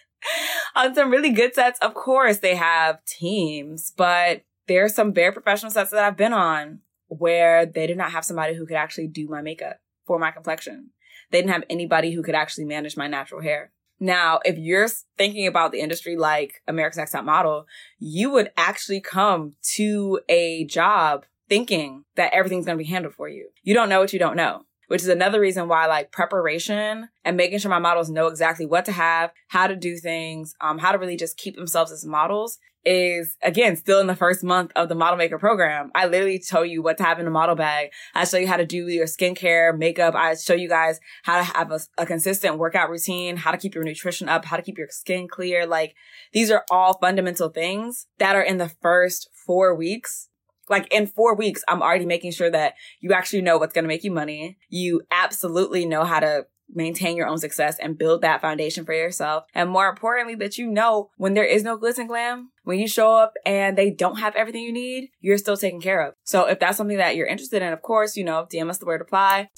on 0.74 0.94
some 0.94 1.10
really 1.10 1.30
good 1.30 1.54
sets, 1.54 1.78
of 1.80 1.94
course 1.94 2.38
they 2.38 2.56
have 2.56 3.04
teams, 3.04 3.92
but 3.96 4.42
there's 4.68 4.94
some 4.94 5.12
very 5.12 5.32
professional 5.32 5.70
sets 5.70 5.90
that 5.90 6.04
I've 6.04 6.16
been 6.16 6.32
on 6.32 6.80
where 7.08 7.66
they 7.66 7.86
did 7.86 7.98
not 7.98 8.12
have 8.12 8.24
somebody 8.24 8.54
who 8.54 8.66
could 8.66 8.76
actually 8.76 9.08
do 9.08 9.28
my 9.28 9.42
makeup 9.42 9.80
for 10.06 10.18
my 10.18 10.30
complexion. 10.30 10.90
They 11.30 11.38
didn't 11.38 11.52
have 11.52 11.64
anybody 11.68 12.12
who 12.12 12.22
could 12.22 12.34
actually 12.34 12.64
manage 12.64 12.96
my 12.96 13.06
natural 13.06 13.42
hair. 13.42 13.72
Now, 14.02 14.40
if 14.44 14.58
you're 14.58 14.88
thinking 15.16 15.46
about 15.46 15.70
the 15.70 15.78
industry 15.78 16.16
like 16.16 16.60
America's 16.66 16.96
Next 16.98 17.12
Top 17.12 17.24
Model, 17.24 17.68
you 18.00 18.30
would 18.30 18.50
actually 18.56 19.00
come 19.00 19.52
to 19.74 20.18
a 20.28 20.64
job 20.64 21.24
thinking 21.48 22.02
that 22.16 22.34
everything's 22.34 22.66
going 22.66 22.76
to 22.76 22.82
be 22.82 22.90
handled 22.90 23.14
for 23.14 23.28
you. 23.28 23.50
You 23.62 23.74
don't 23.74 23.88
know 23.88 24.00
what 24.00 24.12
you 24.12 24.18
don't 24.18 24.34
know, 24.34 24.62
which 24.88 25.02
is 25.02 25.08
another 25.08 25.38
reason 25.38 25.68
why 25.68 25.86
like 25.86 26.10
preparation 26.10 27.10
and 27.24 27.36
making 27.36 27.60
sure 27.60 27.70
my 27.70 27.78
models 27.78 28.10
know 28.10 28.26
exactly 28.26 28.66
what 28.66 28.86
to 28.86 28.92
have, 28.92 29.30
how 29.46 29.68
to 29.68 29.76
do 29.76 29.96
things, 29.96 30.56
um, 30.60 30.78
how 30.78 30.90
to 30.90 30.98
really 30.98 31.16
just 31.16 31.36
keep 31.36 31.54
themselves 31.54 31.92
as 31.92 32.04
models 32.04 32.58
is 32.84 33.36
again 33.42 33.76
still 33.76 34.00
in 34.00 34.06
the 34.06 34.16
first 34.16 34.42
month 34.42 34.72
of 34.74 34.88
the 34.88 34.94
model 34.94 35.16
maker 35.16 35.38
program. 35.38 35.90
I 35.94 36.06
literally 36.06 36.38
tell 36.38 36.64
you 36.64 36.82
what 36.82 36.98
to 36.98 37.04
have 37.04 37.18
in 37.18 37.26
a 37.26 37.30
model 37.30 37.54
bag. 37.54 37.90
I 38.14 38.24
show 38.24 38.38
you 38.38 38.48
how 38.48 38.56
to 38.56 38.66
do 38.66 38.88
your 38.88 39.06
skincare, 39.06 39.76
makeup. 39.76 40.14
I 40.14 40.34
show 40.34 40.54
you 40.54 40.68
guys 40.68 41.00
how 41.22 41.38
to 41.38 41.44
have 41.44 41.70
a, 41.70 41.80
a, 41.98 42.06
consistent 42.06 42.58
workout 42.58 42.90
routine, 42.90 43.36
how 43.36 43.52
to 43.52 43.58
keep 43.58 43.74
your 43.74 43.84
nutrition 43.84 44.28
up, 44.28 44.44
how 44.44 44.56
to 44.56 44.62
keep 44.62 44.78
your 44.78 44.88
skin 44.90 45.28
clear. 45.28 45.66
Like 45.66 45.94
these 46.32 46.50
are 46.50 46.64
all 46.70 46.98
fundamental 46.98 47.48
things 47.48 48.06
that 48.18 48.34
are 48.34 48.42
in 48.42 48.58
the 48.58 48.68
first 48.68 49.28
four 49.46 49.74
weeks. 49.74 50.28
Like 50.68 50.92
in 50.92 51.06
four 51.06 51.34
weeks, 51.34 51.62
I'm 51.68 51.82
already 51.82 52.06
making 52.06 52.32
sure 52.32 52.50
that 52.50 52.74
you 53.00 53.12
actually 53.12 53.42
know 53.42 53.58
what's 53.58 53.74
going 53.74 53.84
to 53.84 53.88
make 53.88 54.04
you 54.04 54.12
money. 54.12 54.58
You 54.68 55.02
absolutely 55.10 55.84
know 55.86 56.04
how 56.04 56.20
to 56.20 56.46
maintain 56.74 57.16
your 57.16 57.26
own 57.26 57.38
success 57.38 57.76
and 57.78 57.98
build 57.98 58.22
that 58.22 58.40
foundation 58.40 58.84
for 58.84 58.92
yourself. 58.92 59.44
And 59.54 59.70
more 59.70 59.88
importantly, 59.88 60.34
that 60.36 60.58
you 60.58 60.66
know 60.66 61.10
when 61.16 61.34
there 61.34 61.44
is 61.44 61.62
no 61.62 61.78
glitz 61.78 61.98
and 61.98 62.08
glam, 62.08 62.50
when 62.64 62.78
you 62.78 62.88
show 62.88 63.12
up 63.14 63.34
and 63.44 63.76
they 63.76 63.90
don't 63.90 64.18
have 64.18 64.36
everything 64.36 64.62
you 64.62 64.72
need, 64.72 65.10
you're 65.20 65.38
still 65.38 65.56
taken 65.56 65.80
care 65.80 66.06
of. 66.06 66.14
So 66.24 66.46
if 66.46 66.60
that's 66.60 66.76
something 66.76 66.98
that 66.98 67.16
you're 67.16 67.26
interested 67.26 67.62
in, 67.62 67.72
of 67.72 67.82
course, 67.82 68.16
you 68.16 68.24
know, 68.24 68.46
DM 68.50 68.70
us 68.70 68.78
the 68.78 68.86
word 68.86 69.00
apply. 69.00 69.50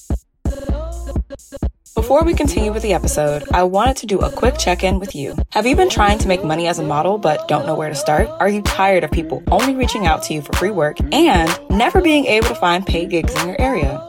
Before 1.95 2.25
we 2.25 2.35
continue 2.35 2.73
with 2.73 2.83
the 2.83 2.93
episode, 2.93 3.45
I 3.53 3.63
wanted 3.63 3.97
to 3.99 4.07
do 4.07 4.19
a 4.19 4.31
quick 4.31 4.59
check 4.59 4.83
in 4.83 4.99
with 4.99 5.15
you. 5.15 5.37
Have 5.53 5.65
you 5.65 5.77
been 5.77 5.89
trying 5.89 6.19
to 6.19 6.29
make 6.29 6.45
money 6.45 6.67
as 6.67 6.79
a 6.79 6.83
model 6.83 7.19
but 7.19 7.47
don't 7.47 7.67
know 7.67 7.77
where 7.77 7.89
to 7.89 7.95
start? 7.95 8.29
Are 8.41 8.49
you 8.49 8.63
tired 8.63 9.05
of 9.05 9.11
people 9.11 9.43
only 9.51 9.75
reaching 9.75 10.07
out 10.07 10.23
to 10.25 10.35
you 10.35 10.43
for 10.43 10.53
free 10.55 10.71
work 10.71 10.99
and 11.15 11.57
never 11.71 12.03
being 12.03 12.27
able 12.27 12.49
to 12.49 12.55
find 12.57 12.85
paid 12.85 13.11
gigs 13.11 13.35
in 13.41 13.49
your 13.49 13.61
area? 13.61 14.03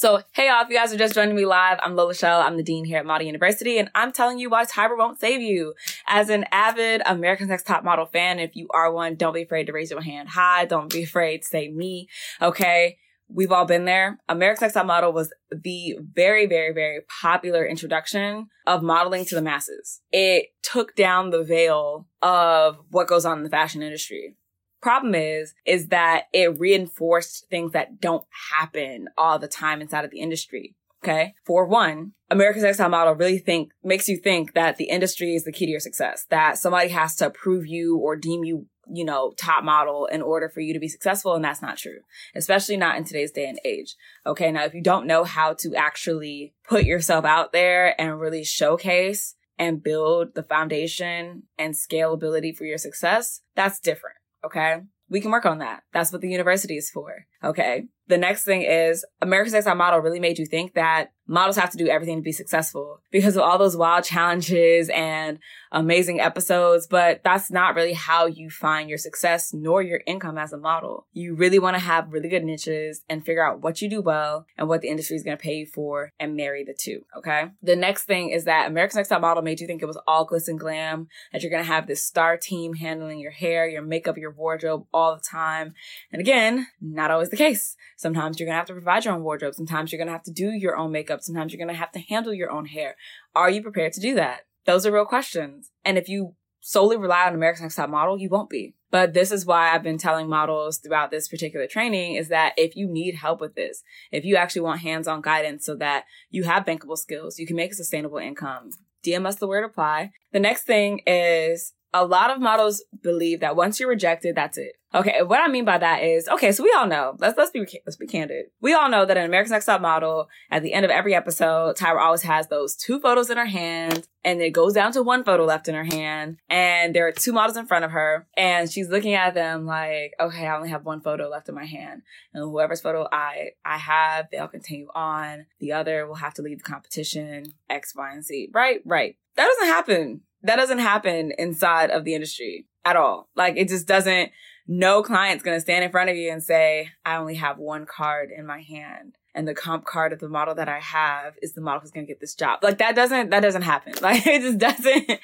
So, 0.00 0.22
hey 0.30 0.46
y'all, 0.46 0.62
if 0.62 0.68
you 0.68 0.76
guys 0.76 0.94
are 0.94 0.96
just 0.96 1.12
joining 1.12 1.34
me 1.34 1.44
live, 1.44 1.80
I'm 1.82 1.96
Lola 1.96 2.14
Chél. 2.14 2.40
I'm 2.40 2.56
the 2.56 2.62
dean 2.62 2.84
here 2.84 2.98
at 2.98 3.04
Model 3.04 3.26
University, 3.26 3.78
and 3.78 3.90
I'm 3.96 4.12
telling 4.12 4.38
you 4.38 4.48
why 4.48 4.64
Tyra 4.64 4.96
won't 4.96 5.18
save 5.18 5.40
you. 5.40 5.74
As 6.06 6.28
an 6.28 6.44
avid 6.52 7.02
American 7.04 7.48
Next 7.48 7.64
Top 7.64 7.82
Model 7.82 8.06
fan, 8.06 8.38
if 8.38 8.54
you 8.54 8.68
are 8.72 8.92
one, 8.92 9.16
don't 9.16 9.34
be 9.34 9.42
afraid 9.42 9.66
to 9.66 9.72
raise 9.72 9.90
your 9.90 10.00
hand 10.00 10.28
high. 10.28 10.66
Don't 10.66 10.88
be 10.88 11.02
afraid 11.02 11.42
to 11.42 11.48
say 11.48 11.68
me. 11.68 12.08
Okay. 12.40 12.96
we've 13.28 13.50
all 13.50 13.64
been 13.64 13.86
there. 13.86 14.20
American 14.28 14.66
Next 14.66 14.74
Top 14.74 14.86
Model 14.86 15.12
was 15.12 15.32
the 15.50 15.98
very, 16.00 16.46
very, 16.46 16.72
very 16.72 17.00
popular 17.20 17.66
introduction 17.66 18.46
of 18.68 18.84
modeling 18.84 19.24
to 19.24 19.34
the 19.34 19.42
masses. 19.42 20.00
It 20.12 20.50
took 20.62 20.94
down 20.94 21.30
the 21.30 21.42
veil 21.42 22.06
of 22.22 22.78
what 22.90 23.08
goes 23.08 23.24
on 23.24 23.38
in 23.38 23.42
the 23.42 23.50
fashion 23.50 23.82
industry. 23.82 24.36
Problem 24.80 25.14
is, 25.14 25.54
is 25.66 25.88
that 25.88 26.24
it 26.32 26.58
reinforced 26.58 27.46
things 27.50 27.72
that 27.72 28.00
don't 28.00 28.24
happen 28.52 29.08
all 29.16 29.38
the 29.38 29.48
time 29.48 29.80
inside 29.80 30.04
of 30.04 30.10
the 30.10 30.20
industry. 30.20 30.76
Okay. 31.02 31.34
For 31.46 31.64
one, 31.64 32.12
America's 32.30 32.64
Next 32.64 32.78
Top 32.78 32.90
Model 32.90 33.14
really 33.14 33.38
think, 33.38 33.70
makes 33.84 34.08
you 34.08 34.16
think 34.16 34.54
that 34.54 34.76
the 34.76 34.88
industry 34.88 35.34
is 35.34 35.44
the 35.44 35.52
key 35.52 35.66
to 35.66 35.70
your 35.70 35.80
success, 35.80 36.26
that 36.30 36.58
somebody 36.58 36.88
has 36.88 37.14
to 37.16 37.26
approve 37.26 37.66
you 37.66 37.96
or 37.96 38.16
deem 38.16 38.44
you, 38.44 38.66
you 38.92 39.04
know, 39.04 39.32
top 39.36 39.62
model 39.62 40.06
in 40.06 40.22
order 40.22 40.48
for 40.48 40.60
you 40.60 40.72
to 40.72 40.80
be 40.80 40.88
successful. 40.88 41.34
And 41.34 41.44
that's 41.44 41.62
not 41.62 41.78
true, 41.78 42.00
especially 42.34 42.76
not 42.76 42.96
in 42.96 43.04
today's 43.04 43.30
day 43.30 43.48
and 43.48 43.60
age. 43.64 43.94
Okay. 44.26 44.50
Now, 44.50 44.64
if 44.64 44.74
you 44.74 44.82
don't 44.82 45.06
know 45.06 45.22
how 45.24 45.54
to 45.60 45.74
actually 45.76 46.54
put 46.68 46.84
yourself 46.84 47.24
out 47.24 47.52
there 47.52 48.00
and 48.00 48.20
really 48.20 48.44
showcase 48.44 49.36
and 49.56 49.82
build 49.82 50.34
the 50.34 50.42
foundation 50.42 51.44
and 51.58 51.74
scalability 51.74 52.54
for 52.56 52.64
your 52.64 52.78
success, 52.78 53.42
that's 53.54 53.80
different. 53.80 54.17
Okay. 54.44 54.82
We 55.10 55.20
can 55.20 55.30
work 55.30 55.46
on 55.46 55.58
that. 55.58 55.84
That's 55.92 56.12
what 56.12 56.20
the 56.20 56.28
university 56.28 56.76
is 56.76 56.90
for. 56.90 57.26
Okay. 57.42 57.84
The 58.08 58.18
next 58.18 58.44
thing 58.44 58.62
is 58.62 59.04
America's 59.20 59.52
Next 59.52 59.66
Top 59.66 59.76
Model 59.76 60.00
really 60.00 60.20
made 60.20 60.38
you 60.38 60.46
think 60.46 60.74
that 60.74 61.12
models 61.26 61.56
have 61.56 61.70
to 61.70 61.76
do 61.76 61.88
everything 61.88 62.16
to 62.16 62.22
be 62.22 62.32
successful 62.32 63.02
because 63.10 63.36
of 63.36 63.42
all 63.42 63.58
those 63.58 63.76
wild 63.76 64.02
challenges 64.02 64.88
and 64.88 65.38
amazing 65.70 66.18
episodes. 66.18 66.86
But 66.86 67.20
that's 67.22 67.50
not 67.50 67.74
really 67.74 67.92
how 67.92 68.24
you 68.24 68.48
find 68.48 68.88
your 68.88 68.96
success 68.96 69.52
nor 69.52 69.82
your 69.82 70.00
income 70.06 70.38
as 70.38 70.54
a 70.54 70.56
model. 70.56 71.06
You 71.12 71.34
really 71.34 71.58
want 71.58 71.76
to 71.76 71.82
have 71.82 72.10
really 72.10 72.30
good 72.30 72.44
niches 72.44 73.04
and 73.10 73.22
figure 73.22 73.46
out 73.46 73.60
what 73.60 73.82
you 73.82 73.90
do 73.90 74.00
well 74.00 74.46
and 74.56 74.68
what 74.68 74.80
the 74.80 74.88
industry 74.88 75.16
is 75.16 75.22
going 75.22 75.36
to 75.36 75.42
pay 75.42 75.56
you 75.56 75.66
for 75.66 76.12
and 76.18 76.34
marry 76.34 76.64
the 76.64 76.74
two. 76.78 77.02
Okay. 77.14 77.50
The 77.62 77.76
next 77.76 78.04
thing 78.04 78.30
is 78.30 78.44
that 78.44 78.68
America's 78.68 78.96
Next 78.96 79.08
Top 79.08 79.20
Model 79.20 79.42
made 79.42 79.60
you 79.60 79.66
think 79.66 79.82
it 79.82 79.86
was 79.86 80.00
all 80.06 80.26
glitz 80.26 80.48
and 80.48 80.58
glam, 80.58 81.08
that 81.34 81.42
you're 81.42 81.50
going 81.50 81.62
to 81.62 81.70
have 81.70 81.86
this 81.86 82.02
star 82.02 82.38
team 82.38 82.72
handling 82.72 83.18
your 83.18 83.32
hair, 83.32 83.68
your 83.68 83.82
makeup, 83.82 84.16
your 84.16 84.32
wardrobe 84.32 84.86
all 84.94 85.14
the 85.14 85.22
time. 85.22 85.74
And 86.10 86.20
again, 86.20 86.68
not 86.80 87.10
always 87.10 87.27
the 87.30 87.36
case. 87.36 87.76
Sometimes 87.96 88.38
you're 88.38 88.46
going 88.46 88.54
to 88.54 88.58
have 88.58 88.66
to 88.66 88.72
provide 88.72 89.04
your 89.04 89.14
own 89.14 89.22
wardrobe. 89.22 89.54
Sometimes 89.54 89.92
you're 89.92 89.98
going 89.98 90.08
to 90.08 90.12
have 90.12 90.22
to 90.24 90.32
do 90.32 90.50
your 90.50 90.76
own 90.76 90.92
makeup. 90.92 91.22
Sometimes 91.22 91.52
you're 91.52 91.64
going 91.64 91.74
to 91.74 91.78
have 91.78 91.92
to 91.92 92.00
handle 92.00 92.32
your 92.32 92.50
own 92.50 92.66
hair. 92.66 92.96
Are 93.34 93.50
you 93.50 93.62
prepared 93.62 93.92
to 93.94 94.00
do 94.00 94.14
that? 94.14 94.40
Those 94.66 94.86
are 94.86 94.92
real 94.92 95.04
questions. 95.04 95.70
And 95.84 95.96
if 95.96 96.08
you 96.08 96.34
solely 96.60 96.96
rely 96.96 97.26
on 97.26 97.34
American 97.34 97.64
Next 97.64 97.76
Top 97.76 97.88
Model, 97.88 98.18
you 98.18 98.28
won't 98.28 98.50
be. 98.50 98.74
But 98.90 99.12
this 99.14 99.30
is 99.30 99.46
why 99.46 99.70
I've 99.70 99.82
been 99.82 99.98
telling 99.98 100.28
models 100.28 100.78
throughout 100.78 101.10
this 101.10 101.28
particular 101.28 101.66
training 101.66 102.14
is 102.14 102.28
that 102.28 102.54
if 102.56 102.74
you 102.74 102.88
need 102.88 103.16
help 103.16 103.40
with 103.40 103.54
this, 103.54 103.82
if 104.10 104.24
you 104.24 104.36
actually 104.36 104.62
want 104.62 104.80
hands-on 104.80 105.20
guidance 105.20 105.64
so 105.66 105.76
that 105.76 106.04
you 106.30 106.44
have 106.44 106.64
bankable 106.64 106.96
skills, 106.96 107.38
you 107.38 107.46
can 107.46 107.56
make 107.56 107.72
a 107.72 107.76
sustainable 107.76 108.18
income, 108.18 108.70
DM 109.04 109.26
us 109.26 109.36
the 109.36 109.46
word 109.46 109.64
apply. 109.64 110.10
The 110.32 110.40
next 110.40 110.64
thing 110.64 111.00
is 111.06 111.74
a 111.92 112.04
lot 112.04 112.30
of 112.30 112.40
models 112.40 112.84
believe 113.02 113.40
that 113.40 113.56
once 113.56 113.80
you're 113.80 113.88
rejected, 113.88 114.34
that's 114.34 114.58
it. 114.58 114.72
Okay, 114.94 115.22
what 115.22 115.40
I 115.40 115.48
mean 115.48 115.66
by 115.66 115.76
that 115.76 116.02
is, 116.02 116.28
okay, 116.28 116.50
so 116.50 116.62
we 116.62 116.74
all 116.74 116.86
know. 116.86 117.14
Let's 117.18 117.36
let's 117.36 117.50
be 117.50 117.60
let's 117.84 117.98
be 117.98 118.06
candid. 118.06 118.46
We 118.62 118.72
all 118.72 118.88
know 118.88 119.04
that 119.04 119.18
an 119.18 119.26
America's 119.26 119.50
Next 119.50 119.66
Top 119.66 119.82
Model, 119.82 120.28
at 120.50 120.62
the 120.62 120.72
end 120.72 120.86
of 120.86 120.90
every 120.90 121.14
episode, 121.14 121.76
Tyra 121.76 122.00
always 122.00 122.22
has 122.22 122.48
those 122.48 122.74
two 122.74 122.98
photos 122.98 123.28
in 123.28 123.36
her 123.36 123.44
hand, 123.44 124.08
and 124.24 124.40
it 124.40 124.50
goes 124.50 124.72
down 124.72 124.92
to 124.92 125.02
one 125.02 125.24
photo 125.24 125.44
left 125.44 125.68
in 125.68 125.74
her 125.74 125.84
hand, 125.84 126.38
and 126.48 126.94
there 126.94 127.06
are 127.06 127.12
two 127.12 127.34
models 127.34 127.58
in 127.58 127.66
front 127.66 127.84
of 127.84 127.90
her, 127.90 128.26
and 128.34 128.72
she's 128.72 128.88
looking 128.88 129.12
at 129.12 129.34
them 129.34 129.66
like, 129.66 130.14
okay, 130.18 130.46
I 130.46 130.56
only 130.56 130.70
have 130.70 130.86
one 130.86 131.02
photo 131.02 131.28
left 131.28 131.50
in 131.50 131.54
my 131.54 131.66
hand, 131.66 132.00
and 132.32 132.42
whoever's 132.42 132.80
photo 132.80 133.06
I 133.12 133.50
I 133.66 133.76
have, 133.76 134.28
they'll 134.32 134.48
continue 134.48 134.88
on. 134.94 135.44
The 135.60 135.72
other 135.72 136.06
will 136.06 136.14
have 136.14 136.32
to 136.34 136.42
leave 136.42 136.58
the 136.58 136.64
competition. 136.64 137.44
X, 137.68 137.94
Y, 137.94 138.10
and 138.10 138.24
Z. 138.24 138.50
Right, 138.54 138.80
right. 138.86 139.16
That 139.36 139.46
doesn't 139.46 139.74
happen 139.74 140.22
that 140.48 140.56
doesn't 140.56 140.78
happen 140.78 141.32
inside 141.38 141.90
of 141.90 142.04
the 142.04 142.14
industry 142.14 142.66
at 142.84 142.96
all. 142.96 143.28
Like 143.36 143.56
it 143.56 143.68
just 143.68 143.86
doesn't, 143.86 144.30
no 144.66 145.02
client's 145.02 145.44
going 145.44 145.56
to 145.56 145.60
stand 145.60 145.84
in 145.84 145.90
front 145.90 146.10
of 146.10 146.16
you 146.16 146.30
and 146.30 146.42
say, 146.42 146.90
I 147.04 147.16
only 147.16 147.34
have 147.36 147.58
one 147.58 147.86
card 147.86 148.30
in 148.36 148.46
my 148.46 148.62
hand. 148.62 149.16
And 149.34 149.46
the 149.46 149.54
comp 149.54 149.84
card 149.84 150.12
of 150.12 150.18
the 150.18 150.28
model 150.28 150.54
that 150.54 150.68
I 150.68 150.80
have 150.80 151.34
is 151.42 151.52
the 151.52 151.60
model 151.60 151.80
who's 151.80 151.90
going 151.90 152.06
to 152.06 152.10
get 152.10 152.18
this 152.18 152.34
job. 152.34 152.60
Like 152.62 152.78
that 152.78 152.96
doesn't, 152.96 153.30
that 153.30 153.40
doesn't 153.40 153.62
happen. 153.62 153.92
Like 154.02 154.26
it 154.26 154.40
just 154.40 154.58
doesn't, 154.58 155.20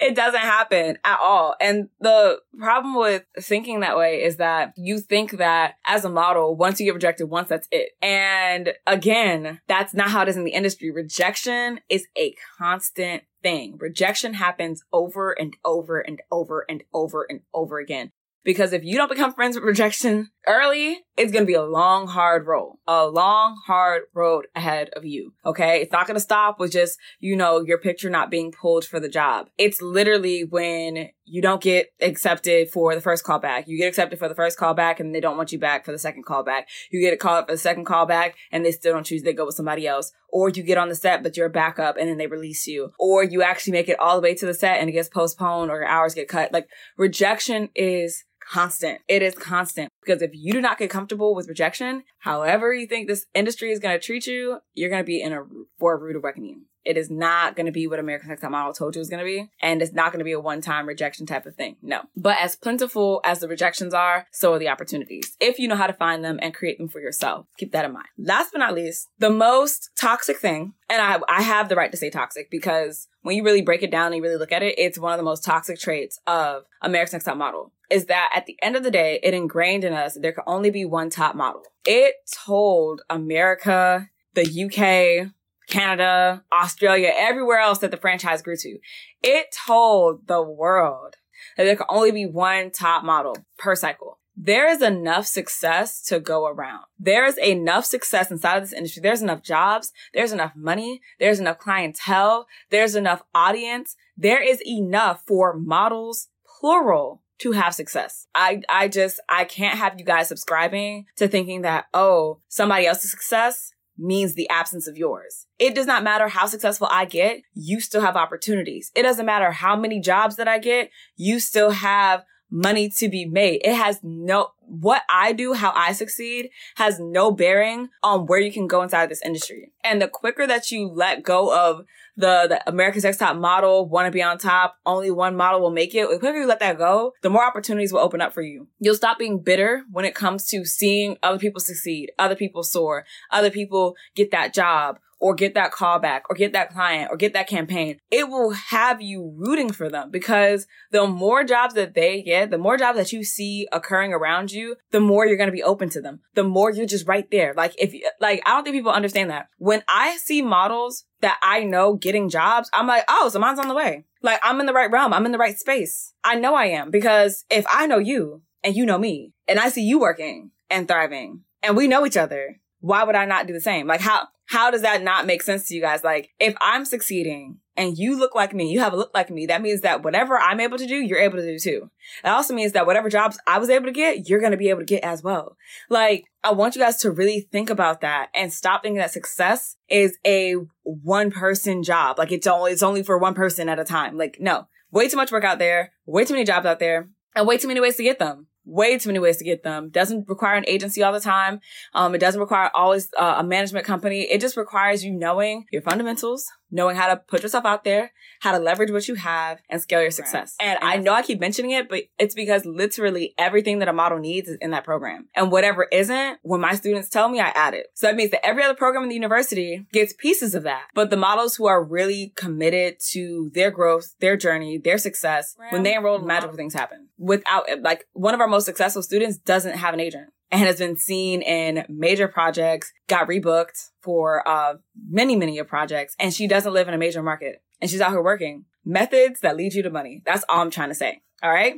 it 0.00 0.14
doesn't 0.14 0.40
happen 0.40 0.98
at 1.04 1.18
all. 1.22 1.54
And 1.60 1.88
the 1.98 2.40
problem 2.58 2.94
with 2.94 3.24
thinking 3.40 3.80
that 3.80 3.96
way 3.96 4.22
is 4.22 4.36
that 4.36 4.74
you 4.76 5.00
think 5.00 5.38
that 5.38 5.74
as 5.86 6.04
a 6.04 6.10
model, 6.10 6.56
once 6.56 6.78
you 6.78 6.86
get 6.86 6.94
rejected 6.94 7.26
once, 7.26 7.48
that's 7.48 7.68
it. 7.72 7.92
And 8.02 8.74
again, 8.86 9.60
that's 9.66 9.94
not 9.94 10.10
how 10.10 10.22
it 10.22 10.28
is 10.28 10.36
in 10.36 10.44
the 10.44 10.52
industry. 10.52 10.90
Rejection 10.90 11.80
is 11.88 12.06
a 12.16 12.34
constant 12.58 13.22
thing. 13.42 13.76
Rejection 13.78 14.34
happens 14.34 14.82
over 14.92 15.32
and 15.32 15.56
over 15.64 16.00
and 16.00 16.20
over 16.30 16.64
and 16.68 16.82
over 16.92 17.26
and 17.28 17.40
over 17.54 17.78
again. 17.78 18.10
Because 18.44 18.72
if 18.72 18.84
you 18.84 18.96
don't 18.96 19.10
become 19.10 19.34
friends 19.34 19.56
with 19.56 19.64
rejection 19.64 20.30
early, 20.46 21.00
it's 21.18 21.32
to 21.42 21.46
be 21.46 21.54
a 21.54 21.64
long, 21.64 22.06
hard 22.06 22.46
road, 22.46 22.78
a 22.86 23.06
long, 23.06 23.60
hard 23.66 24.04
road 24.14 24.46
ahead 24.54 24.88
of 24.96 25.04
you. 25.04 25.34
Okay. 25.44 25.82
It's 25.82 25.92
not 25.92 26.06
to 26.16 26.20
stop 26.20 26.58
with 26.58 26.72
just, 26.72 26.98
you 27.18 27.36
know, 27.36 27.60
your 27.60 27.78
picture 27.78 28.08
not 28.08 28.30
being 28.30 28.52
pulled 28.52 28.84
for 28.84 29.00
the 29.00 29.08
job. 29.08 29.48
It's 29.58 29.82
literally 29.82 30.44
when 30.44 31.10
you 31.24 31.42
don't 31.42 31.60
get 31.60 31.88
accepted 32.00 32.70
for 32.70 32.94
the 32.94 33.00
first 33.00 33.24
callback. 33.24 33.66
You 33.66 33.76
get 33.76 33.88
accepted 33.88 34.18
for 34.18 34.28
the 34.28 34.34
first 34.34 34.58
callback 34.58 35.00
and 35.00 35.14
they 35.14 35.20
don't 35.20 35.36
want 35.36 35.52
you 35.52 35.58
back 35.58 35.84
for 35.84 35.92
the 35.92 35.98
second 35.98 36.24
callback. 36.24 36.62
You 36.90 37.00
get 37.00 37.12
a 37.12 37.18
call 37.18 37.44
for 37.44 37.52
the 37.52 37.58
second 37.58 37.86
callback 37.86 38.32
and 38.50 38.64
they 38.64 38.72
still 38.72 38.94
don't 38.94 39.04
choose. 39.04 39.22
They 39.22 39.34
go 39.34 39.46
with 39.46 39.56
somebody 39.56 39.86
else. 39.86 40.12
Or 40.30 40.50
you 40.50 40.62
get 40.62 40.78
on 40.78 40.88
the 40.88 40.94
set, 40.94 41.22
but 41.22 41.36
you're 41.36 41.46
a 41.46 41.50
backup 41.50 41.96
and 41.96 42.08
then 42.08 42.18
they 42.18 42.26
release 42.26 42.66
you. 42.66 42.92
Or 42.98 43.24
you 43.24 43.42
actually 43.42 43.72
make 43.72 43.88
it 43.88 43.98
all 43.98 44.16
the 44.16 44.22
way 44.22 44.34
to 44.34 44.46
the 44.46 44.54
set 44.54 44.78
and 44.78 44.88
it 44.88 44.92
gets 44.92 45.08
postponed 45.08 45.70
or 45.70 45.76
your 45.76 45.88
hours 45.88 46.14
get 46.14 46.28
cut. 46.28 46.52
Like 46.52 46.68
rejection 46.96 47.70
is 47.74 48.24
constant. 48.48 49.00
It 49.08 49.22
is 49.22 49.34
constant 49.34 49.90
because 50.04 50.22
if 50.22 50.30
you 50.34 50.52
do 50.52 50.60
not 50.60 50.78
get 50.78 50.90
comfortable 50.90 51.34
with 51.34 51.48
rejection, 51.48 52.04
however 52.18 52.72
you 52.72 52.86
think 52.86 53.08
this 53.08 53.26
industry 53.34 53.70
is 53.72 53.78
going 53.78 53.98
to 53.98 54.04
treat 54.04 54.26
you, 54.26 54.58
you're 54.74 54.90
going 54.90 55.02
to 55.02 55.06
be 55.06 55.22
in 55.22 55.32
a 55.32 55.42
for 55.78 55.94
a 55.94 55.98
rude 55.98 56.16
awakening. 56.16 56.64
It 56.84 56.96
is 56.96 57.10
not 57.10 57.56
going 57.56 57.66
to 57.66 57.72
be 57.72 57.86
what 57.86 57.98
American 57.98 58.28
Next 58.28 58.42
Top 58.42 58.50
Model 58.50 58.72
told 58.72 58.94
you 58.94 59.00
it 59.00 59.02
was 59.02 59.10
going 59.10 59.24
to 59.24 59.24
be. 59.24 59.50
And 59.60 59.82
it's 59.82 59.92
not 59.92 60.12
going 60.12 60.20
to 60.20 60.24
be 60.24 60.32
a 60.32 60.40
one-time 60.40 60.86
rejection 60.86 61.26
type 61.26 61.46
of 61.46 61.54
thing. 61.54 61.76
No. 61.82 62.02
But 62.16 62.38
as 62.40 62.56
plentiful 62.56 63.20
as 63.24 63.40
the 63.40 63.48
rejections 63.48 63.94
are, 63.94 64.26
so 64.32 64.54
are 64.54 64.58
the 64.58 64.68
opportunities. 64.68 65.36
If 65.40 65.58
you 65.58 65.68
know 65.68 65.76
how 65.76 65.86
to 65.86 65.92
find 65.92 66.24
them 66.24 66.38
and 66.40 66.54
create 66.54 66.78
them 66.78 66.88
for 66.88 67.00
yourself. 67.00 67.46
Keep 67.58 67.72
that 67.72 67.84
in 67.84 67.92
mind. 67.92 68.08
Last 68.16 68.52
but 68.52 68.58
not 68.58 68.74
least, 68.74 69.08
the 69.18 69.30
most 69.30 69.90
toxic 69.96 70.38
thing, 70.38 70.74
and 70.88 71.02
I, 71.02 71.18
I 71.28 71.42
have 71.42 71.68
the 71.68 71.76
right 71.76 71.90
to 71.90 71.98
say 71.98 72.10
toxic 72.10 72.50
because 72.50 73.08
when 73.22 73.36
you 73.36 73.44
really 73.44 73.62
break 73.62 73.82
it 73.82 73.90
down 73.90 74.06
and 74.06 74.16
you 74.16 74.22
really 74.22 74.38
look 74.38 74.52
at 74.52 74.62
it, 74.62 74.78
it's 74.78 74.98
one 74.98 75.12
of 75.12 75.18
the 75.18 75.24
most 75.24 75.44
toxic 75.44 75.78
traits 75.78 76.18
of 76.26 76.64
American 76.80 77.16
Next 77.16 77.24
Top 77.24 77.36
Model 77.36 77.72
is 77.90 78.06
that 78.06 78.30
at 78.34 78.46
the 78.46 78.58
end 78.62 78.76
of 78.76 78.82
the 78.82 78.90
day, 78.90 79.18
it 79.22 79.34
ingrained 79.34 79.84
in 79.84 79.92
us 79.92 80.16
there 80.20 80.32
could 80.32 80.44
only 80.46 80.70
be 80.70 80.84
one 80.84 81.10
top 81.10 81.34
model. 81.34 81.62
It 81.84 82.14
told 82.30 83.02
America, 83.08 84.08
the 84.34 84.42
UK, 84.44 85.32
Canada, 85.68 86.42
Australia, 86.52 87.12
everywhere 87.14 87.58
else 87.58 87.78
that 87.78 87.90
the 87.90 87.96
franchise 87.96 88.42
grew 88.42 88.56
to. 88.56 88.78
It 89.22 89.54
told 89.66 90.26
the 90.26 90.42
world 90.42 91.16
that 91.56 91.64
there 91.64 91.76
could 91.76 91.86
only 91.88 92.10
be 92.10 92.26
one 92.26 92.70
top 92.70 93.04
model 93.04 93.36
per 93.58 93.76
cycle. 93.76 94.18
There 94.40 94.68
is 94.68 94.82
enough 94.82 95.26
success 95.26 96.00
to 96.04 96.20
go 96.20 96.46
around. 96.46 96.84
There 96.98 97.26
is 97.26 97.36
enough 97.38 97.84
success 97.84 98.30
inside 98.30 98.56
of 98.56 98.62
this 98.62 98.72
industry. 98.72 99.02
There's 99.02 99.20
enough 99.20 99.42
jobs. 99.42 99.92
There's 100.14 100.30
enough 100.30 100.52
money. 100.54 101.00
There's 101.18 101.40
enough 101.40 101.58
clientele. 101.58 102.46
There's 102.70 102.94
enough 102.94 103.22
audience. 103.34 103.96
There 104.16 104.40
is 104.40 104.62
enough 104.64 105.24
for 105.26 105.58
models, 105.58 106.28
plural, 106.60 107.22
to 107.38 107.52
have 107.52 107.74
success. 107.74 108.26
I, 108.34 108.62
I 108.68 108.88
just, 108.88 109.20
I 109.28 109.44
can't 109.44 109.78
have 109.78 109.98
you 109.98 110.04
guys 110.04 110.28
subscribing 110.28 111.06
to 111.16 111.28
thinking 111.28 111.62
that, 111.62 111.86
oh, 111.92 112.40
somebody 112.48 112.86
else's 112.86 113.10
success 113.10 113.72
means 113.98 114.34
the 114.34 114.48
absence 114.48 114.86
of 114.86 114.96
yours. 114.96 115.46
It 115.58 115.74
does 115.74 115.86
not 115.86 116.04
matter 116.04 116.28
how 116.28 116.46
successful 116.46 116.88
I 116.90 117.04
get, 117.04 117.42
you 117.54 117.80
still 117.80 118.00
have 118.00 118.16
opportunities. 118.16 118.90
It 118.94 119.02
doesn't 119.02 119.26
matter 119.26 119.50
how 119.50 119.76
many 119.76 120.00
jobs 120.00 120.36
that 120.36 120.48
I 120.48 120.58
get, 120.58 120.90
you 121.16 121.40
still 121.40 121.70
have 121.70 122.24
money 122.50 122.88
to 122.88 123.08
be 123.08 123.26
made. 123.26 123.60
It 123.64 123.74
has 123.74 124.00
no, 124.02 124.48
what 124.60 125.02
I 125.10 125.32
do, 125.32 125.52
how 125.52 125.72
I 125.74 125.92
succeed 125.92 126.50
has 126.76 126.98
no 126.98 127.30
bearing 127.30 127.88
on 128.02 128.26
where 128.26 128.40
you 128.40 128.52
can 128.52 128.66
go 128.66 128.82
inside 128.82 129.04
of 129.04 129.08
this 129.10 129.22
industry. 129.22 129.72
And 129.84 130.00
the 130.00 130.08
quicker 130.08 130.46
that 130.46 130.70
you 130.70 130.88
let 130.88 131.22
go 131.22 131.54
of 131.54 131.84
the, 132.18 132.46
the 132.48 132.68
America's 132.68 133.04
Next 133.04 133.18
Top 133.18 133.36
model, 133.36 133.88
want 133.88 134.06
to 134.06 134.10
be 134.10 134.22
on 134.22 134.38
top, 134.38 134.76
only 134.84 135.10
one 135.10 135.36
model 135.36 135.60
will 135.60 135.70
make 135.70 135.94
it. 135.94 136.10
The 136.10 136.18
quicker 136.18 136.38
you 136.38 136.46
let 136.46 136.60
that 136.60 136.76
go, 136.76 137.14
the 137.22 137.30
more 137.30 137.44
opportunities 137.44 137.92
will 137.92 138.00
open 138.00 138.20
up 138.20 138.34
for 138.34 138.42
you. 138.42 138.66
You'll 138.80 138.96
stop 138.96 139.18
being 139.18 139.38
bitter 139.38 139.84
when 139.90 140.04
it 140.04 140.16
comes 140.16 140.44
to 140.48 140.64
seeing 140.64 141.16
other 141.22 141.38
people 141.38 141.60
succeed, 141.60 142.10
other 142.18 142.34
people 142.34 142.64
soar, 142.64 143.06
other 143.30 143.50
people 143.50 143.94
get 144.16 144.32
that 144.32 144.52
job, 144.52 144.98
or 145.20 145.34
get 145.34 145.54
that 145.54 145.72
call 145.72 145.98
back 145.98 146.24
or 146.30 146.36
get 146.36 146.52
that 146.52 146.70
client 146.70 147.10
or 147.10 147.16
get 147.16 147.32
that 147.32 147.48
campaign, 147.48 147.98
it 148.10 148.28
will 148.28 148.50
have 148.50 149.02
you 149.02 149.34
rooting 149.36 149.72
for 149.72 149.88
them 149.88 150.10
because 150.10 150.66
the 150.90 151.06
more 151.06 151.44
jobs 151.44 151.74
that 151.74 151.94
they 151.94 152.22
get, 152.22 152.50
the 152.50 152.58
more 152.58 152.76
jobs 152.76 152.98
that 152.98 153.12
you 153.12 153.24
see 153.24 153.66
occurring 153.72 154.12
around 154.12 154.52
you, 154.52 154.76
the 154.90 155.00
more 155.00 155.26
you're 155.26 155.36
going 155.36 155.48
to 155.48 155.52
be 155.52 155.62
open 155.62 155.88
to 155.90 156.00
them. 156.00 156.20
The 156.34 156.44
more 156.44 156.70
you're 156.70 156.86
just 156.86 157.08
right 157.08 157.28
there. 157.30 157.54
Like 157.54 157.74
if, 157.78 157.94
like, 158.20 158.42
I 158.46 158.50
don't 158.50 158.64
think 158.64 158.76
people 158.76 158.92
understand 158.92 159.30
that. 159.30 159.48
When 159.58 159.82
I 159.88 160.16
see 160.18 160.42
models 160.42 161.04
that 161.20 161.38
I 161.42 161.64
know 161.64 161.94
getting 161.94 162.28
jobs, 162.28 162.70
I'm 162.72 162.86
like, 162.86 163.04
oh, 163.08 163.28
so 163.28 163.38
mine's 163.38 163.58
on 163.58 163.68
the 163.68 163.74
way. 163.74 164.04
Like 164.22 164.40
I'm 164.42 164.60
in 164.60 164.66
the 164.66 164.72
right 164.72 164.90
realm. 164.90 165.12
I'm 165.12 165.26
in 165.26 165.32
the 165.32 165.38
right 165.38 165.58
space. 165.58 166.12
I 166.24 166.36
know 166.36 166.54
I 166.54 166.66
am 166.66 166.90
because 166.90 167.44
if 167.50 167.64
I 167.70 167.86
know 167.86 167.98
you 167.98 168.42
and 168.62 168.74
you 168.74 168.84
know 168.86 168.98
me 168.98 169.32
and 169.46 169.58
I 169.58 169.68
see 169.68 169.82
you 169.82 169.98
working 169.98 170.50
and 170.70 170.86
thriving 170.86 171.42
and 171.62 171.76
we 171.76 171.88
know 171.88 172.06
each 172.06 172.16
other, 172.16 172.60
why 172.80 173.04
would 173.04 173.14
I 173.14 173.24
not 173.24 173.46
do 173.46 173.52
the 173.52 173.60
same? 173.60 173.86
Like 173.86 174.00
how, 174.00 174.28
how 174.46 174.70
does 174.70 174.82
that 174.82 175.02
not 175.02 175.26
make 175.26 175.42
sense 175.42 175.68
to 175.68 175.74
you 175.74 175.80
guys? 175.80 176.02
Like 176.02 176.30
if 176.40 176.54
I'm 176.60 176.84
succeeding 176.84 177.58
and 177.76 177.96
you 177.96 178.18
look 178.18 178.34
like 178.34 178.54
me, 178.54 178.72
you 178.72 178.80
have 178.80 178.92
a 178.92 178.96
look 178.96 179.10
like 179.14 179.30
me, 179.30 179.46
that 179.46 179.62
means 179.62 179.82
that 179.82 180.02
whatever 180.02 180.38
I'm 180.38 180.58
able 180.58 180.78
to 180.78 180.86
do, 180.86 180.96
you're 180.96 181.18
able 181.18 181.36
to 181.36 181.46
do 181.46 181.58
too. 181.58 181.90
That 182.24 182.34
also 182.34 182.54
means 182.54 182.72
that 182.72 182.86
whatever 182.86 183.08
jobs 183.08 183.38
I 183.46 183.58
was 183.58 183.70
able 183.70 183.86
to 183.86 183.92
get, 183.92 184.28
you're 184.28 184.40
going 184.40 184.52
to 184.52 184.58
be 184.58 184.70
able 184.70 184.80
to 184.80 184.86
get 184.86 185.04
as 185.04 185.22
well. 185.22 185.56
Like, 185.88 186.24
I 186.42 186.52
want 186.52 186.74
you 186.74 186.80
guys 186.80 186.96
to 186.98 187.10
really 187.10 187.48
think 187.52 187.70
about 187.70 188.00
that 188.00 188.30
and 188.34 188.52
stop 188.52 188.82
thinking 188.82 188.98
that 188.98 189.12
success 189.12 189.76
is 189.88 190.18
a 190.26 190.54
one 190.82 191.30
person 191.30 191.82
job. 191.82 192.18
Like 192.18 192.32
it's 192.32 192.46
only, 192.46 192.72
it's 192.72 192.82
only 192.82 193.02
for 193.02 193.18
one 193.18 193.34
person 193.34 193.68
at 193.68 193.78
a 193.78 193.84
time. 193.84 194.16
Like, 194.16 194.38
no, 194.40 194.66
way 194.90 195.08
too 195.08 195.16
much 195.16 195.30
work 195.30 195.44
out 195.44 195.58
there, 195.58 195.92
way 196.06 196.24
too 196.24 196.34
many 196.34 196.44
jobs 196.44 196.66
out 196.66 196.80
there, 196.80 197.08
and 197.36 197.46
way 197.46 197.58
too 197.58 197.68
many 197.68 197.80
ways 197.80 197.96
to 197.96 198.02
get 198.02 198.18
them 198.18 198.47
way 198.68 198.98
too 198.98 199.08
many 199.08 199.18
ways 199.18 199.38
to 199.38 199.44
get 199.44 199.62
them. 199.62 199.88
Doesn't 199.90 200.28
require 200.28 200.56
an 200.56 200.64
agency 200.68 201.02
all 201.02 201.12
the 201.12 201.20
time. 201.20 201.60
Um, 201.94 202.14
it 202.14 202.18
doesn't 202.18 202.40
require 202.40 202.70
always 202.74 203.08
uh, 203.18 203.36
a 203.38 203.44
management 203.44 203.86
company. 203.86 204.22
It 204.22 204.40
just 204.40 204.56
requires 204.56 205.04
you 205.04 205.12
knowing 205.12 205.64
your 205.72 205.82
fundamentals, 205.82 206.46
knowing 206.70 206.96
how 206.96 207.08
to 207.08 207.16
put 207.16 207.42
yourself 207.42 207.64
out 207.64 207.84
there, 207.84 208.12
how 208.40 208.52
to 208.52 208.58
leverage 208.58 208.90
what 208.90 209.08
you 209.08 209.14
have 209.14 209.60
and 209.70 209.80
scale 209.80 210.02
your 210.02 210.10
success. 210.10 210.54
Right. 210.60 210.68
And, 210.68 210.78
and 210.82 210.90
I 210.90 210.96
know 210.96 211.12
I 211.12 211.22
keep 211.22 211.40
mentioning 211.40 211.70
it, 211.72 211.88
but 211.88 212.04
it's 212.18 212.34
because 212.34 212.64
literally 212.64 213.34
everything 213.38 213.78
that 213.78 213.88
a 213.88 213.92
model 213.92 214.18
needs 214.18 214.48
is 214.48 214.58
in 214.60 214.70
that 214.72 214.84
program. 214.84 215.28
And 215.34 215.50
whatever 215.50 215.88
isn't, 215.90 216.38
when 216.42 216.60
my 216.60 216.74
students 216.74 217.08
tell 217.08 217.28
me, 217.28 217.40
I 217.40 217.48
add 217.48 217.74
it. 217.74 217.86
So 217.94 218.06
that 218.06 218.16
means 218.16 218.30
that 218.32 218.44
every 218.44 218.62
other 218.62 218.74
program 218.74 219.02
in 219.02 219.08
the 219.08 219.14
university 219.14 219.86
gets 219.92 220.12
pieces 220.12 220.54
of 220.54 220.62
that. 220.64 220.88
But 220.94 221.10
the 221.10 221.16
models 221.16 221.56
who 221.56 221.66
are 221.66 221.82
really 221.82 222.32
committed 222.36 222.96
to 223.10 223.50
their 223.54 223.70
growth, 223.70 224.14
their 224.20 224.36
journey, 224.36 224.78
their 224.78 224.98
success, 224.98 225.56
when 225.70 225.82
they 225.82 225.94
enroll, 225.94 226.18
magical 226.18 226.56
things 226.56 226.74
happen. 226.74 227.07
Without, 227.18 227.66
like, 227.82 228.06
one 228.12 228.34
of 228.34 228.40
our 228.40 228.48
most 228.48 228.64
successful 228.64 229.02
students 229.02 229.38
doesn't 229.38 229.76
have 229.76 229.92
an 229.92 230.00
agent 230.00 230.28
and 230.50 230.62
has 230.62 230.78
been 230.78 230.96
seen 230.96 231.42
in 231.42 231.84
major 231.88 232.28
projects, 232.28 232.92
got 233.08 233.28
rebooked 233.28 233.90
for 234.00 234.46
uh, 234.48 234.74
many, 235.08 235.36
many 235.36 235.58
of 235.58 235.68
projects, 235.68 236.14
and 236.18 236.32
she 236.32 236.46
doesn't 236.46 236.72
live 236.72 236.88
in 236.88 236.94
a 236.94 236.98
major 236.98 237.22
market 237.22 237.62
and 237.80 237.90
she's 237.90 238.00
out 238.00 238.10
here 238.10 238.22
working. 238.22 238.64
Methods 238.84 239.40
that 239.40 239.56
lead 239.56 239.74
you 239.74 239.82
to 239.82 239.90
money. 239.90 240.22
That's 240.24 240.44
all 240.48 240.60
I'm 240.60 240.70
trying 240.70 240.88
to 240.88 240.94
say. 240.94 241.20
All 241.42 241.50
right. 241.50 241.74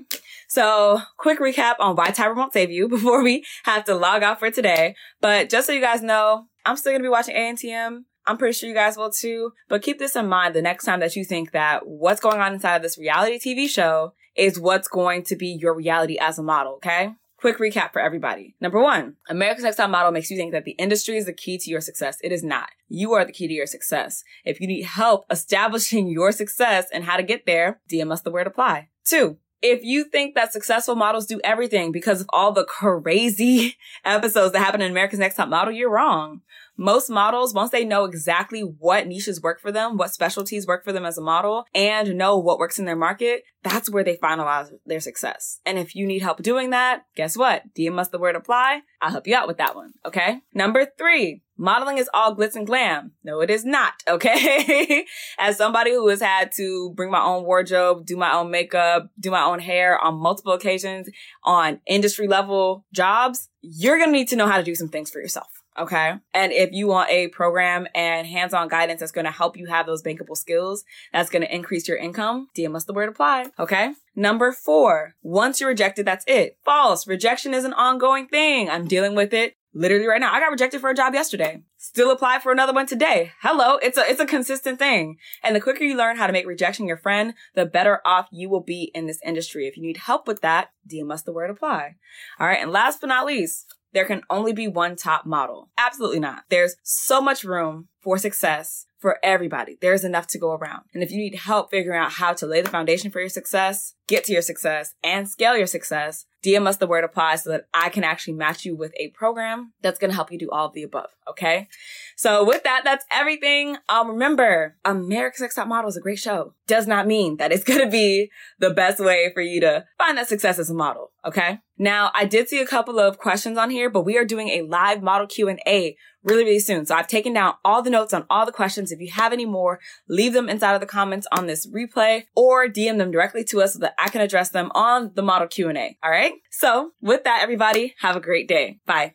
So 0.49 1.00
quick 1.18 1.38
recap 1.38 1.75
on 1.80 1.97
why 1.97 2.11
Tyra 2.11 2.37
won't 2.37 2.52
save 2.52 2.70
you 2.70 2.88
before 2.88 3.23
we 3.23 3.44
have 3.64 3.85
to 3.85 3.94
log 3.94 4.23
off 4.23 4.38
for 4.38 4.50
today. 4.50 4.94
But 5.20 5.50
just 5.50 5.66
so 5.66 5.73
you 5.73 5.80
guys 5.80 6.02
know, 6.02 6.47
I'm 6.64 6.76
still 6.76 6.92
going 6.92 7.02
to 7.02 7.06
be 7.06 7.11
watching 7.11 7.37
ANTM. 7.37 8.04
I'm 8.26 8.37
pretty 8.37 8.52
sure 8.52 8.68
you 8.68 8.75
guys 8.75 8.97
will 8.97 9.11
too. 9.11 9.52
But 9.68 9.82
keep 9.82 9.99
this 9.99 10.16
in 10.16 10.28
mind 10.28 10.54
the 10.54 10.62
next 10.62 10.85
time 10.85 11.00
that 11.00 11.16
you 11.16 11.25
think 11.25 11.52
that 11.52 11.87
what's 11.87 12.20
going 12.20 12.40
on 12.40 12.54
inside 12.54 12.76
of 12.76 12.82
this 12.82 12.99
reality 12.99 13.38
TV 13.38 13.68
show 13.68 14.14
is 14.37 14.58
what's 14.58 14.88
going 14.88 15.22
to 15.25 15.37
be 15.37 15.49
your 15.49 15.75
reality 15.75 16.18
as 16.18 16.38
a 16.38 16.42
model. 16.42 16.75
Okay. 16.75 17.14
Quick 17.37 17.58
recap 17.58 17.94
for 17.94 18.02
everybody. 18.02 18.54
Number 18.60 18.82
one, 18.82 19.16
America's 19.30 19.64
Next 19.64 19.76
Top 19.76 19.88
Model 19.88 20.12
makes 20.12 20.30
you 20.30 20.37
think 20.37 20.52
that 20.52 20.66
the 20.66 20.72
industry 20.72 21.16
is 21.16 21.25
the 21.25 21.32
key 21.32 21.56
to 21.56 21.70
your 21.70 21.80
success. 21.80 22.18
It 22.22 22.32
is 22.32 22.44
not. 22.44 22.68
You 22.87 23.14
are 23.14 23.25
the 23.25 23.32
key 23.32 23.49
to 23.49 23.54
your 23.54 23.66
success. 23.66 24.25
If 24.44 24.60
you 24.60 24.66
need 24.66 24.82
help 24.82 25.25
establishing 25.30 26.08
your 26.10 26.32
success 26.32 26.88
and 26.92 27.04
how 27.04 27.16
to 27.16 27.22
get 27.22 27.46
there, 27.46 27.80
DM 27.90 28.12
us 28.12 28.20
the 28.20 28.30
word 28.30 28.46
apply. 28.46 28.88
Two, 29.06 29.38
if 29.62 29.82
you 29.82 30.04
think 30.04 30.34
that 30.34 30.52
successful 30.52 30.94
models 30.94 31.25
do 31.25 31.40
everything 31.42 31.92
because 31.92 32.20
of 32.20 32.28
all 32.30 32.52
the 32.52 32.64
crazy 32.64 33.76
episodes 34.04 34.52
that 34.52 34.60
happen 34.60 34.82
in 34.82 34.90
America's 34.90 35.18
Next 35.18 35.37
Top 35.37 35.49
Model, 35.49 35.72
you're 35.72 35.90
wrong 35.90 36.42
most 36.80 37.10
models, 37.10 37.52
once 37.52 37.70
they 37.70 37.84
know 37.84 38.04
exactly 38.04 38.62
what 38.62 39.06
niches 39.06 39.42
work 39.42 39.60
for 39.60 39.70
them, 39.70 39.99
what 39.99 40.14
specialties 40.14 40.66
work 40.66 40.82
for 40.82 40.92
them 40.92 41.04
as 41.04 41.18
a 41.18 41.22
model, 41.22 41.66
and 41.75 42.16
know 42.16 42.38
what 42.38 42.58
works 42.58 42.78
in 42.78 42.87
their 42.87 42.96
market, 42.96 43.42
that's 43.62 43.90
where 43.90 44.02
they 44.02 44.16
finalize 44.16 44.70
their 44.87 44.99
success. 44.99 45.60
And 45.66 45.78
if 45.78 45.94
you 45.94 46.06
need 46.06 46.22
help 46.22 46.42
doing 46.42 46.70
that, 46.70 47.04
guess 47.14 47.37
what? 47.37 47.64
DM 47.75 47.99
us 47.99 48.08
the 48.08 48.18
word 48.18 48.34
apply. 48.34 48.80
I'll 49.02 49.10
help 49.10 49.26
you 49.26 49.37
out 49.37 49.46
with 49.46 49.58
that 49.58 49.76
one. 49.76 49.92
Okay. 50.06 50.40
Number 50.54 50.87
three, 50.96 51.42
modeling 51.58 51.99
is 51.99 52.08
all 52.14 52.34
glitz 52.34 52.56
and 52.56 52.66
glam. 52.66 53.12
No, 53.22 53.40
it 53.42 53.50
is 53.50 53.64
not. 53.64 53.92
Okay. 54.10 55.04
As 55.38 55.56
somebody 55.56 55.92
who 55.92 56.08
has 56.08 56.20
had 56.20 56.50
to 56.56 56.92
bring 56.96 57.10
my 57.10 57.22
own 57.22 57.44
wardrobe, 57.44 58.06
do 58.06 58.16
my 58.16 58.32
own 58.32 58.50
makeup, 58.50 59.10
do 59.20 59.30
my 59.30 59.42
own 59.42 59.60
hair 59.60 59.99
on 59.99 60.14
multiple 60.14 60.52
occasions 60.52 61.08
on 61.45 61.80
industry 61.86 62.26
level 62.26 62.84
jobs, 62.93 63.50
you're 63.60 63.99
going 63.99 64.08
to 64.08 64.12
need 64.12 64.28
to 64.28 64.36
know 64.36 64.47
how 64.47 64.56
to 64.56 64.64
do 64.64 64.75
some 64.75 64.88
things 64.88 65.10
for 65.10 65.21
yourself. 65.21 65.59
Okay. 65.80 66.14
And 66.34 66.52
if 66.52 66.73
you 66.73 66.86
want 66.86 67.10
a 67.10 67.28
program 67.28 67.86
and 67.95 68.26
hands-on 68.26 68.69
guidance 68.69 69.00
that's 69.00 69.12
going 69.12 69.25
to 69.25 69.30
help 69.30 69.56
you 69.56 69.66
have 69.66 69.86
those 69.86 70.02
bankable 70.02 70.36
skills, 70.36 70.84
that's 71.12 71.30
going 71.30 71.43
to 71.43 71.54
increase 71.54 71.88
your 71.88 71.97
income, 71.97 72.49
DM 72.56 72.76
us 72.76 72.84
the 72.84 72.93
word 72.93 73.08
apply. 73.08 73.47
Okay. 73.58 73.95
Number 74.14 74.52
four, 74.52 75.14
once 75.23 75.58
you're 75.58 75.71
rejected, 75.71 76.04
that's 76.04 76.25
it. 76.28 76.58
False. 76.64 77.06
Rejection 77.06 77.54
is 77.54 77.64
an 77.64 77.73
ongoing 77.73 78.28
thing. 78.28 78.69
I'm 78.69 78.86
dealing 78.86 79.14
with 79.14 79.32
it 79.32 79.54
literally 79.73 80.06
right 80.06 80.21
now. 80.21 80.32
I 80.32 80.40
got 80.40 80.50
rejected 80.50 80.80
for 80.80 80.90
a 80.90 80.95
job 80.95 81.14
yesterday. 81.14 81.62
Still 81.76 82.10
apply 82.10 82.40
for 82.40 82.52
another 82.52 82.73
one 82.73 82.86
today. 82.86 83.32
Hello. 83.40 83.76
It's 83.76 83.97
a, 83.97 84.02
it's 84.08 84.21
a 84.21 84.26
consistent 84.26 84.78
thing. 84.78 85.16
And 85.43 85.54
the 85.54 85.60
quicker 85.60 85.84
you 85.84 85.97
learn 85.97 86.16
how 86.16 86.26
to 86.26 86.32
make 86.32 86.47
rejection 86.47 86.86
your 86.86 86.97
friend, 86.97 87.34
the 87.54 87.66
better 87.66 88.00
off 88.04 88.26
you 88.30 88.50
will 88.50 88.62
be 88.62 88.90
in 88.95 89.06
this 89.06 89.21
industry. 89.25 89.66
If 89.66 89.76
you 89.76 89.82
need 89.82 89.99
help 89.99 90.26
with 90.26 90.40
that, 90.43 90.71
DM 90.90 91.12
us 91.12 91.23
the 91.23 91.32
word 91.32 91.50
apply. 91.50 91.97
All 92.38 92.47
right. 92.47 92.60
And 92.60 92.73
last 92.73 93.00
but 93.00 93.06
not 93.06 93.26
least, 93.26 93.75
there 93.93 94.05
can 94.05 94.23
only 94.31 94.53
be 94.53 94.69
one 94.69 94.97
top 94.97 95.26
model. 95.26 95.71
Absolutely 95.79 96.21
not. 96.21 96.45
There's 96.49 96.76
so 96.83 97.21
much 97.21 97.45
room 97.45 97.89
for 98.00 98.19
success 98.19 98.87
for 98.99 99.19
everybody. 99.23 99.79
There's 99.81 100.05
enough 100.05 100.26
to 100.29 100.39
go 100.39 100.53
around. 100.53 100.85
And 100.93 101.03
if 101.03 101.11
you 101.11 101.19
need 101.19 101.35
help 101.35 101.71
figuring 101.71 101.99
out 101.99 102.13
how 102.13 102.35
to 102.35 102.47
lay 102.47 102.61
the 102.61 102.71
foundation 102.71 103.11
for 103.11 103.21
your 103.21 103.29
success, 103.29 103.95
get 104.10 104.25
to 104.25 104.32
your 104.32 104.42
success, 104.42 104.94
and 105.04 105.28
scale 105.28 105.56
your 105.56 105.68
success, 105.68 106.26
DM 106.44 106.66
us 106.66 106.78
the 106.78 106.86
word 106.86 107.04
apply 107.04 107.36
so 107.36 107.50
that 107.50 107.66
I 107.73 107.90
can 107.90 108.02
actually 108.02 108.34
match 108.34 108.64
you 108.64 108.75
with 108.75 108.92
a 108.99 109.08
program 109.10 109.73
that's 109.82 109.99
going 109.99 110.10
to 110.10 110.14
help 110.14 110.32
you 110.32 110.38
do 110.38 110.50
all 110.50 110.66
of 110.66 110.73
the 110.75 110.82
above. 110.82 111.10
Okay. 111.28 111.68
So 112.16 112.44
with 112.44 112.64
that, 112.64 112.82
that's 112.82 113.04
everything. 113.12 113.76
Um, 113.88 114.08
remember, 114.08 114.76
America's 114.84 115.42
Next 115.42 115.54
Top 115.54 115.68
Model 115.68 115.88
is 115.88 115.96
a 115.96 116.00
great 116.00 116.18
show. 116.18 116.54
Does 116.66 116.86
not 116.86 117.06
mean 117.06 117.36
that 117.36 117.52
it's 117.52 117.64
going 117.70 117.80
to 117.80 117.90
be 117.90 118.30
the 118.58 118.70
best 118.70 118.99
way 118.99 119.30
for 119.32 119.42
you 119.42 119.60
to 119.60 119.84
find 119.96 120.18
that 120.18 120.28
success 120.28 120.58
as 120.58 120.70
a 120.70 120.75
model. 120.75 121.12
Okay. 121.25 121.60
Now, 121.78 122.10
I 122.14 122.25
did 122.25 122.49
see 122.49 122.60
a 122.60 122.66
couple 122.66 122.99
of 122.99 123.18
questions 123.18 123.56
on 123.56 123.70
here, 123.70 123.88
but 123.88 124.02
we 124.02 124.18
are 124.18 124.25
doing 124.25 124.49
a 124.49 124.62
live 124.62 125.02
model 125.02 125.26
Q 125.26 125.49
and 125.49 125.60
A 125.66 125.96
really, 126.23 126.44
really 126.44 126.58
soon. 126.58 126.84
So 126.84 126.94
I've 126.94 127.06
taken 127.06 127.32
down 127.32 127.54
all 127.64 127.82
the 127.82 127.90
notes 127.90 128.12
on 128.12 128.26
all 128.28 128.44
the 128.44 128.52
questions. 128.52 128.92
If 128.92 129.00
you 129.00 129.10
have 129.12 129.32
any 129.32 129.46
more, 129.46 129.80
leave 130.08 130.32
them 130.32 130.49
inside 130.49 130.75
of 130.75 130.80
the 130.80 130.86
comments 130.86 131.26
on 131.32 131.46
this 131.46 131.66
replay 131.66 132.25
or 132.34 132.68
DM 132.68 132.99
them 132.99 133.10
directly 133.10 133.44
to 133.44 133.62
us 133.62 133.75
so 133.75 133.78
that 133.80 133.94
I 134.00 134.08
can 134.08 134.21
address 134.21 134.50
them 134.50 134.71
on 134.75 135.13
the 135.15 135.23
model 135.23 135.49
Q&A. 135.49 135.97
All 136.02 136.10
right. 136.10 136.32
So 136.50 136.93
with 137.00 137.25
that, 137.25 137.41
everybody 137.43 137.95
have 138.00 138.17
a 138.17 138.21
great 138.21 138.49
day. 138.49 138.78
Bye. 138.86 139.15